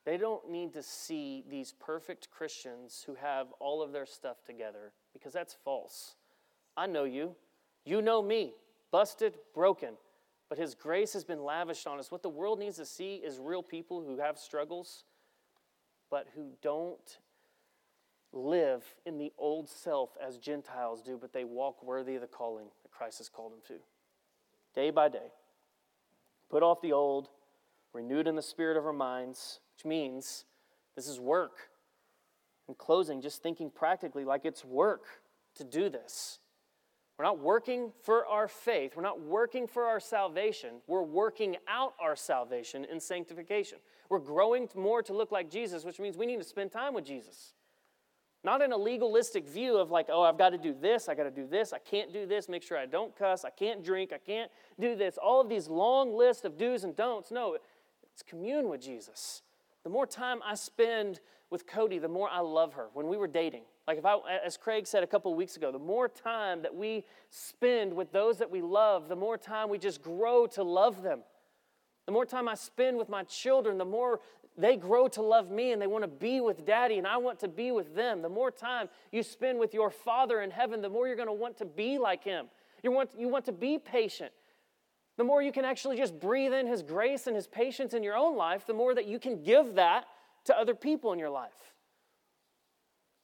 They 0.05 0.17
don't 0.17 0.49
need 0.49 0.73
to 0.73 0.83
see 0.83 1.43
these 1.49 1.73
perfect 1.79 2.29
Christians 2.29 3.03
who 3.05 3.15
have 3.15 3.47
all 3.59 3.81
of 3.81 3.91
their 3.91 4.05
stuff 4.05 4.43
together 4.45 4.91
because 5.13 5.31
that's 5.31 5.55
false. 5.63 6.15
I 6.75 6.87
know 6.87 7.05
you. 7.05 7.35
You 7.85 8.01
know 8.01 8.21
me. 8.21 8.53
Busted, 8.91 9.35
broken. 9.53 9.93
But 10.49 10.57
His 10.57 10.75
grace 10.75 11.13
has 11.13 11.23
been 11.23 11.43
lavished 11.43 11.87
on 11.87 11.99
us. 11.99 12.11
What 12.11 12.21
the 12.21 12.29
world 12.29 12.59
needs 12.59 12.77
to 12.77 12.85
see 12.85 13.15
is 13.15 13.39
real 13.39 13.63
people 13.63 14.03
who 14.03 14.19
have 14.19 14.37
struggles, 14.37 15.05
but 16.09 16.27
who 16.35 16.49
don't 16.61 17.17
live 18.33 18.83
in 19.05 19.17
the 19.17 19.31
old 19.37 19.69
self 19.69 20.09
as 20.21 20.37
Gentiles 20.37 21.01
do, 21.01 21.17
but 21.19 21.31
they 21.31 21.43
walk 21.45 21.81
worthy 21.83 22.15
of 22.15 22.21
the 22.21 22.27
calling 22.27 22.65
that 22.81 22.91
Christ 22.91 23.19
has 23.19 23.29
called 23.29 23.53
them 23.53 23.61
to 23.67 23.75
day 24.73 24.89
by 24.89 25.07
day. 25.07 25.31
Put 26.49 26.63
off 26.63 26.81
the 26.81 26.91
old, 26.91 27.29
renewed 27.93 28.27
in 28.27 28.35
the 28.35 28.41
spirit 28.41 28.75
of 28.77 28.85
our 28.85 28.93
minds, 28.93 29.59
which 29.75 29.85
means 29.85 30.45
this 30.95 31.07
is 31.07 31.19
work. 31.19 31.69
In 32.67 32.75
closing, 32.75 33.21
just 33.21 33.43
thinking 33.43 33.69
practically 33.69 34.23
like 34.23 34.45
it's 34.45 34.63
work 34.63 35.03
to 35.55 35.63
do 35.63 35.89
this. 35.89 36.39
We're 37.17 37.25
not 37.25 37.39
working 37.39 37.91
for 38.01 38.25
our 38.25 38.47
faith. 38.47 38.93
We're 38.95 39.03
not 39.03 39.21
working 39.21 39.67
for 39.67 39.83
our 39.83 39.99
salvation. 39.99 40.81
We're 40.87 41.03
working 41.03 41.57
out 41.67 41.93
our 41.99 42.15
salvation 42.15 42.85
in 42.85 42.99
sanctification. 42.99 43.77
We're 44.09 44.19
growing 44.19 44.67
more 44.75 45.03
to 45.03 45.13
look 45.13 45.31
like 45.31 45.49
Jesus, 45.49 45.85
which 45.85 45.99
means 45.99 46.17
we 46.17 46.25
need 46.25 46.39
to 46.39 46.43
spend 46.43 46.71
time 46.71 46.93
with 46.93 47.05
Jesus. 47.05 47.53
Not 48.43 48.61
in 48.61 48.71
a 48.71 48.77
legalistic 48.77 49.47
view 49.47 49.77
of 49.77 49.89
like, 49.89 50.07
oh, 50.09 50.23
I've 50.23 50.37
got 50.37 50.49
to 50.49 50.57
do 50.57 50.73
this, 50.73 51.07
I 51.07 51.15
got 51.15 51.23
to 51.23 51.31
do 51.31 51.47
this, 51.47 51.71
I 51.71 51.77
can't 51.79 52.11
do 52.11 52.25
this, 52.25 52.49
make 52.49 52.61
sure 52.61 52.77
I 52.77 52.85
don't 52.85 53.15
cuss, 53.15 53.45
I 53.45 53.51
can't 53.51 53.83
drink, 53.83 54.11
I 54.11 54.17
can't 54.17 54.51
do 54.79 54.95
this. 54.95 55.17
All 55.17 55.39
of 55.39 55.47
these 55.47 55.69
long 55.69 56.13
lists 56.13 56.43
of 56.43 56.57
do's 56.57 56.83
and 56.83 56.95
don'ts. 56.95 57.31
No, 57.31 57.57
it's 58.11 58.21
commune 58.21 58.67
with 58.67 58.81
Jesus. 58.81 59.43
The 59.83 59.89
more 59.89 60.05
time 60.07 60.39
I 60.45 60.55
spend 60.55 61.19
with 61.49 61.67
Cody, 61.67 61.99
the 61.99 62.07
more 62.07 62.29
I 62.29 62.39
love 62.39 62.73
her. 62.73 62.87
When 62.93 63.07
we 63.07 63.17
were 63.17 63.27
dating, 63.27 63.63
like 63.87 63.97
if 63.97 64.05
I, 64.05 64.17
as 64.43 64.57
Craig 64.57 64.87
said 64.87 65.03
a 65.03 65.07
couple 65.07 65.33
weeks 65.35 65.57
ago, 65.57 65.71
the 65.71 65.79
more 65.79 66.07
time 66.07 66.61
that 66.61 66.73
we 66.73 67.03
spend 67.29 67.93
with 67.93 68.11
those 68.11 68.37
that 68.37 68.49
we 68.49 68.61
love, 68.61 69.09
the 69.09 69.15
more 69.15 69.37
time 69.37 69.69
we 69.69 69.77
just 69.77 70.01
grow 70.01 70.47
to 70.47 70.63
love 70.63 71.03
them. 71.03 71.19
The 72.05 72.11
more 72.11 72.25
time 72.25 72.47
I 72.47 72.55
spend 72.55 72.97
with 72.97 73.09
my 73.09 73.23
children, 73.23 73.77
the 73.77 73.85
more 73.85 74.19
they 74.57 74.77
grow 74.77 75.07
to 75.09 75.21
love 75.21 75.49
me 75.49 75.71
and 75.71 75.81
they 75.81 75.87
want 75.87 76.03
to 76.03 76.07
be 76.07 76.39
with 76.39 76.65
daddy 76.65 76.97
and 76.97 77.07
I 77.07 77.17
want 77.17 77.39
to 77.39 77.47
be 77.47 77.71
with 77.71 77.95
them. 77.95 78.21
The 78.21 78.29
more 78.29 78.51
time 78.51 78.87
you 79.11 79.23
spend 79.23 79.59
with 79.59 79.73
your 79.73 79.89
Father 79.89 80.41
in 80.41 80.51
heaven, 80.51 80.81
the 80.81 80.89
more 80.89 81.07
you're 81.07 81.15
going 81.15 81.27
to 81.27 81.33
want 81.33 81.57
to 81.57 81.65
be 81.65 81.97
like 81.97 82.23
him. 82.23 82.47
You 82.83 82.91
want, 82.91 83.11
you 83.17 83.29
want 83.29 83.45
to 83.45 83.51
be 83.51 83.77
patient. 83.79 84.31
The 85.17 85.23
more 85.23 85.41
you 85.41 85.51
can 85.51 85.65
actually 85.65 85.97
just 85.97 86.19
breathe 86.19 86.53
in 86.53 86.67
his 86.67 86.81
grace 86.81 87.27
and 87.27 87.35
his 87.35 87.47
patience 87.47 87.93
in 87.93 88.03
your 88.03 88.15
own 88.15 88.35
life, 88.35 88.65
the 88.65 88.73
more 88.73 88.95
that 88.95 89.05
you 89.05 89.19
can 89.19 89.43
give 89.43 89.75
that 89.75 90.05
to 90.45 90.57
other 90.57 90.73
people 90.73 91.13
in 91.13 91.19
your 91.19 91.29
life. 91.29 91.73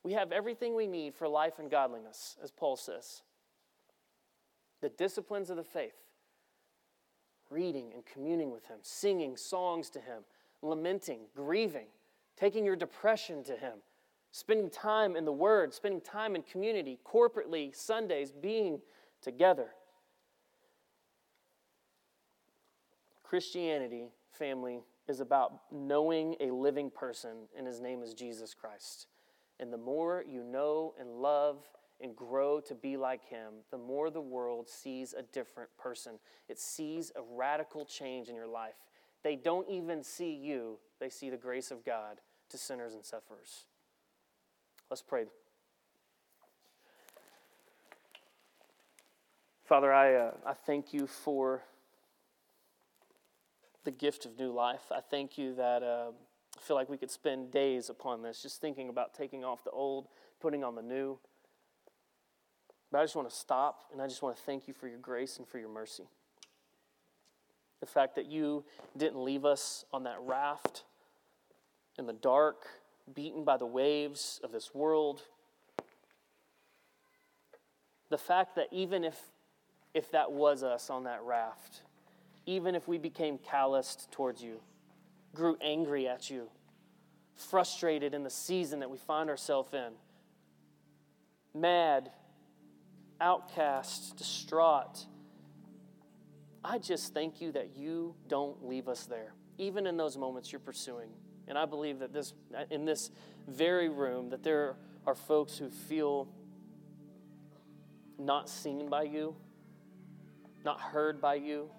We 0.03 0.13
have 0.13 0.31
everything 0.31 0.75
we 0.75 0.87
need 0.87 1.15
for 1.15 1.27
life 1.27 1.59
and 1.59 1.69
godliness, 1.69 2.37
as 2.43 2.51
Paul 2.51 2.77
says. 2.77 3.23
The 4.81 4.89
disciplines 4.89 5.49
of 5.49 5.57
the 5.57 5.63
faith 5.63 5.95
reading 7.49 7.91
and 7.95 8.05
communing 8.05 8.51
with 8.51 8.67
him, 8.67 8.77
singing 8.83 9.35
songs 9.35 9.89
to 9.89 9.99
him 9.99 10.23
lamenting, 10.61 11.19
grieving, 11.35 11.87
taking 12.37 12.65
your 12.65 12.75
depression 12.75 13.43
to 13.43 13.55
Him, 13.55 13.79
spending 14.31 14.69
time 14.69 15.15
in 15.15 15.25
the 15.25 15.31
Word, 15.31 15.73
spending 15.73 16.01
time 16.01 16.35
in 16.35 16.43
community, 16.43 16.99
corporately, 17.05 17.75
Sundays, 17.75 18.31
being 18.31 18.79
together. 19.21 19.69
Christianity, 23.29 24.07
family, 24.31 24.79
is 25.07 25.19
about 25.19 25.61
knowing 25.71 26.35
a 26.39 26.49
living 26.49 26.89
person, 26.89 27.45
and 27.55 27.67
His 27.67 27.79
name 27.79 28.01
is 28.01 28.15
Jesus 28.15 28.55
Christ. 28.55 29.05
And 29.59 29.71
the 29.71 29.77
more 29.77 30.25
you 30.27 30.43
know 30.43 30.95
and 30.99 31.07
love 31.21 31.69
and 32.01 32.15
grow 32.15 32.59
to 32.61 32.73
be 32.73 32.97
like 32.97 33.23
Him, 33.23 33.53
the 33.69 33.77
more 33.77 34.09
the 34.09 34.19
world 34.19 34.67
sees 34.67 35.13
a 35.13 35.21
different 35.21 35.69
person. 35.77 36.13
It 36.47 36.57
sees 36.57 37.11
a 37.15 37.21
radical 37.21 37.85
change 37.85 38.29
in 38.29 38.35
your 38.35 38.47
life. 38.47 38.73
They 39.21 39.35
don't 39.35 39.69
even 39.69 40.03
see 40.03 40.33
you, 40.33 40.79
they 40.99 41.09
see 41.09 41.29
the 41.29 41.37
grace 41.37 41.69
of 41.69 41.85
God 41.85 42.21
to 42.49 42.57
sinners 42.57 42.95
and 42.95 43.05
sufferers. 43.05 43.65
Let's 44.89 45.03
pray. 45.03 45.25
Father, 49.65 49.93
I, 49.93 50.15
uh, 50.15 50.31
I 50.47 50.53
thank 50.53 50.95
you 50.95 51.05
for 51.05 51.61
the 53.89 53.95
gift 53.95 54.27
of 54.27 54.37
new 54.37 54.51
life. 54.51 54.91
I 54.91 54.99
thank 55.01 55.35
you 55.35 55.55
that 55.55 55.81
uh, 55.81 56.11
I 56.55 56.61
feel 56.61 56.75
like 56.75 56.89
we 56.89 56.97
could 56.97 57.09
spend 57.09 57.49
days 57.49 57.89
upon 57.89 58.21
this, 58.21 58.43
just 58.43 58.61
thinking 58.61 58.87
about 58.87 59.15
taking 59.15 59.43
off 59.43 59.63
the 59.63 59.71
old, 59.71 60.07
putting 60.39 60.63
on 60.63 60.75
the 60.75 60.83
new. 60.83 61.17
But 62.91 62.99
I 62.99 63.03
just 63.03 63.15
want 63.15 63.27
to 63.27 63.35
stop 63.35 63.85
and 63.91 63.99
I 63.99 64.05
just 64.05 64.21
want 64.21 64.37
to 64.37 64.43
thank 64.43 64.67
you 64.67 64.75
for 64.75 64.87
your 64.87 64.99
grace 64.99 65.37
and 65.39 65.47
for 65.47 65.57
your 65.57 65.69
mercy. 65.69 66.03
The 67.79 67.87
fact 67.87 68.13
that 68.13 68.27
you 68.27 68.63
didn't 68.95 69.23
leave 69.23 69.43
us 69.43 69.85
on 69.91 70.03
that 70.03 70.17
raft 70.21 70.83
in 71.97 72.05
the 72.05 72.13
dark, 72.13 72.67
beaten 73.11 73.43
by 73.43 73.57
the 73.57 73.65
waves 73.65 74.39
of 74.43 74.51
this 74.51 74.75
world. 74.75 75.23
The 78.11 78.19
fact 78.19 78.53
that 78.53 78.67
even 78.71 79.03
if, 79.03 79.19
if 79.95 80.11
that 80.11 80.31
was 80.31 80.61
us 80.61 80.91
on 80.91 81.05
that 81.05 81.23
raft, 81.23 81.81
even 82.49 82.73
if 82.73 82.87
we 82.87 82.97
became 82.97 83.37
calloused 83.37 84.11
towards 84.11 84.41
you, 84.41 84.59
grew 85.35 85.55
angry 85.61 86.07
at 86.07 86.31
you, 86.31 86.49
frustrated 87.35 88.15
in 88.15 88.23
the 88.23 88.29
season 88.29 88.79
that 88.79 88.89
we 88.89 88.97
find 88.97 89.29
ourselves 89.29 89.71
in, 89.71 89.91
mad, 91.53 92.09
outcast, 93.21 94.17
distraught, 94.17 95.05
I 96.63 96.79
just 96.79 97.13
thank 97.13 97.39
you 97.39 97.51
that 97.51 97.77
you 97.77 98.15
don't 98.27 98.67
leave 98.67 98.87
us 98.87 99.05
there, 99.05 99.33
even 99.59 99.85
in 99.85 99.95
those 99.95 100.17
moments 100.17 100.51
you're 100.51 100.59
pursuing. 100.59 101.09
And 101.47 101.55
I 101.55 101.65
believe 101.65 101.99
that 101.99 102.13
this, 102.13 102.33
in 102.71 102.83
this 102.83 103.11
very 103.47 103.89
room, 103.89 104.31
that 104.31 104.41
there 104.41 104.75
are 105.05 105.13
folks 105.13 105.55
who 105.55 105.69
feel 105.69 106.27
not 108.17 108.49
seen 108.49 108.89
by 108.89 109.03
you, 109.03 109.35
not 110.65 110.81
heard 110.81 111.21
by 111.21 111.35
you. 111.35 111.69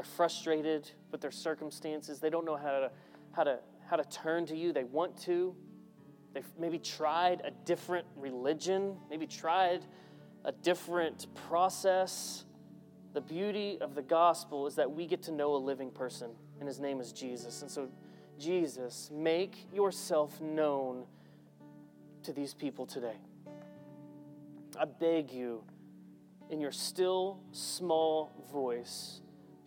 They're 0.00 0.06
frustrated 0.06 0.90
with 1.12 1.20
their 1.20 1.30
circumstances. 1.30 2.20
They 2.20 2.30
don't 2.30 2.46
know 2.46 2.56
how 2.56 2.70
to, 2.70 2.90
how 3.32 3.44
to, 3.44 3.58
how 3.86 3.96
to 3.96 4.04
turn 4.04 4.46
to 4.46 4.56
you. 4.56 4.72
They 4.72 4.84
want 4.84 5.14
to. 5.24 5.54
They've 6.32 6.50
maybe 6.58 6.78
tried 6.78 7.42
a 7.44 7.50
different 7.66 8.06
religion, 8.16 8.96
maybe 9.10 9.26
tried 9.26 9.84
a 10.46 10.52
different 10.52 11.26
process. 11.34 12.46
The 13.12 13.20
beauty 13.20 13.76
of 13.82 13.94
the 13.94 14.00
gospel 14.00 14.66
is 14.66 14.74
that 14.76 14.90
we 14.90 15.04
get 15.04 15.22
to 15.24 15.32
know 15.32 15.54
a 15.54 15.58
living 15.58 15.90
person, 15.90 16.30
and 16.60 16.66
his 16.66 16.80
name 16.80 16.98
is 16.98 17.12
Jesus. 17.12 17.60
And 17.60 17.70
so, 17.70 17.90
Jesus, 18.38 19.10
make 19.12 19.66
yourself 19.70 20.40
known 20.40 21.04
to 22.22 22.32
these 22.32 22.54
people 22.54 22.86
today. 22.86 23.18
I 24.78 24.86
beg 24.86 25.30
you, 25.30 25.62
in 26.48 26.58
your 26.58 26.72
still, 26.72 27.40
small 27.52 28.32
voice, 28.50 29.20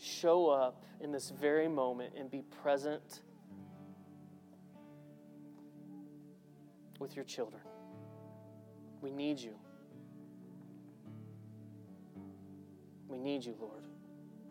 show 0.03 0.49
up 0.49 0.83
in 0.99 1.11
this 1.11 1.29
very 1.29 1.67
moment 1.67 2.13
and 2.17 2.29
be 2.29 2.41
present 2.61 3.21
with 6.99 7.15
your 7.15 7.25
children. 7.25 7.61
We 9.01 9.11
need 9.11 9.39
you. 9.39 9.55
We 13.07 13.17
need 13.17 13.45
you, 13.45 13.55
Lord. 13.59 13.85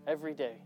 Every 0.07 0.35
day, 0.35 0.57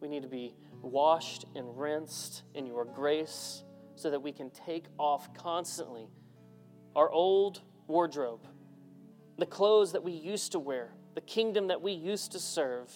we 0.00 0.08
need 0.08 0.22
to 0.22 0.28
be 0.28 0.54
washed 0.82 1.44
and 1.54 1.78
rinsed 1.78 2.42
in 2.54 2.66
your 2.66 2.84
grace 2.84 3.64
so 3.94 4.10
that 4.10 4.20
we 4.20 4.32
can 4.32 4.50
take 4.50 4.86
off 4.98 5.32
constantly 5.34 6.08
our 6.96 7.10
old 7.10 7.60
wardrobe, 7.86 8.46
the 9.38 9.46
clothes 9.46 9.92
that 9.92 10.02
we 10.02 10.12
used 10.12 10.52
to 10.52 10.58
wear, 10.58 10.92
the 11.14 11.20
kingdom 11.20 11.68
that 11.68 11.80
we 11.80 11.92
used 11.92 12.32
to 12.32 12.38
serve, 12.38 12.90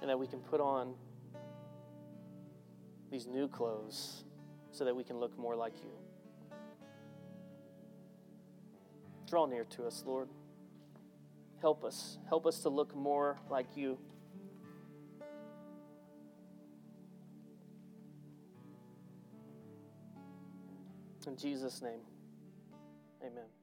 and 0.00 0.10
that 0.10 0.18
we 0.18 0.26
can 0.26 0.40
put 0.40 0.60
on 0.60 0.94
these 3.10 3.26
new 3.26 3.48
clothes 3.48 4.24
so 4.70 4.84
that 4.84 4.94
we 4.94 5.02
can 5.02 5.18
look 5.18 5.36
more 5.38 5.56
like 5.56 5.74
you. 5.82 5.90
Draw 9.26 9.46
near 9.46 9.64
to 9.64 9.86
us, 9.86 10.04
Lord. 10.06 10.28
Help 11.60 11.84
us. 11.84 12.18
Help 12.28 12.46
us 12.46 12.60
to 12.60 12.68
look 12.68 12.94
more 12.94 13.38
like 13.50 13.76
you. 13.76 13.98
In 21.26 21.36
Jesus' 21.36 21.82
name, 21.82 22.00
amen. 23.22 23.57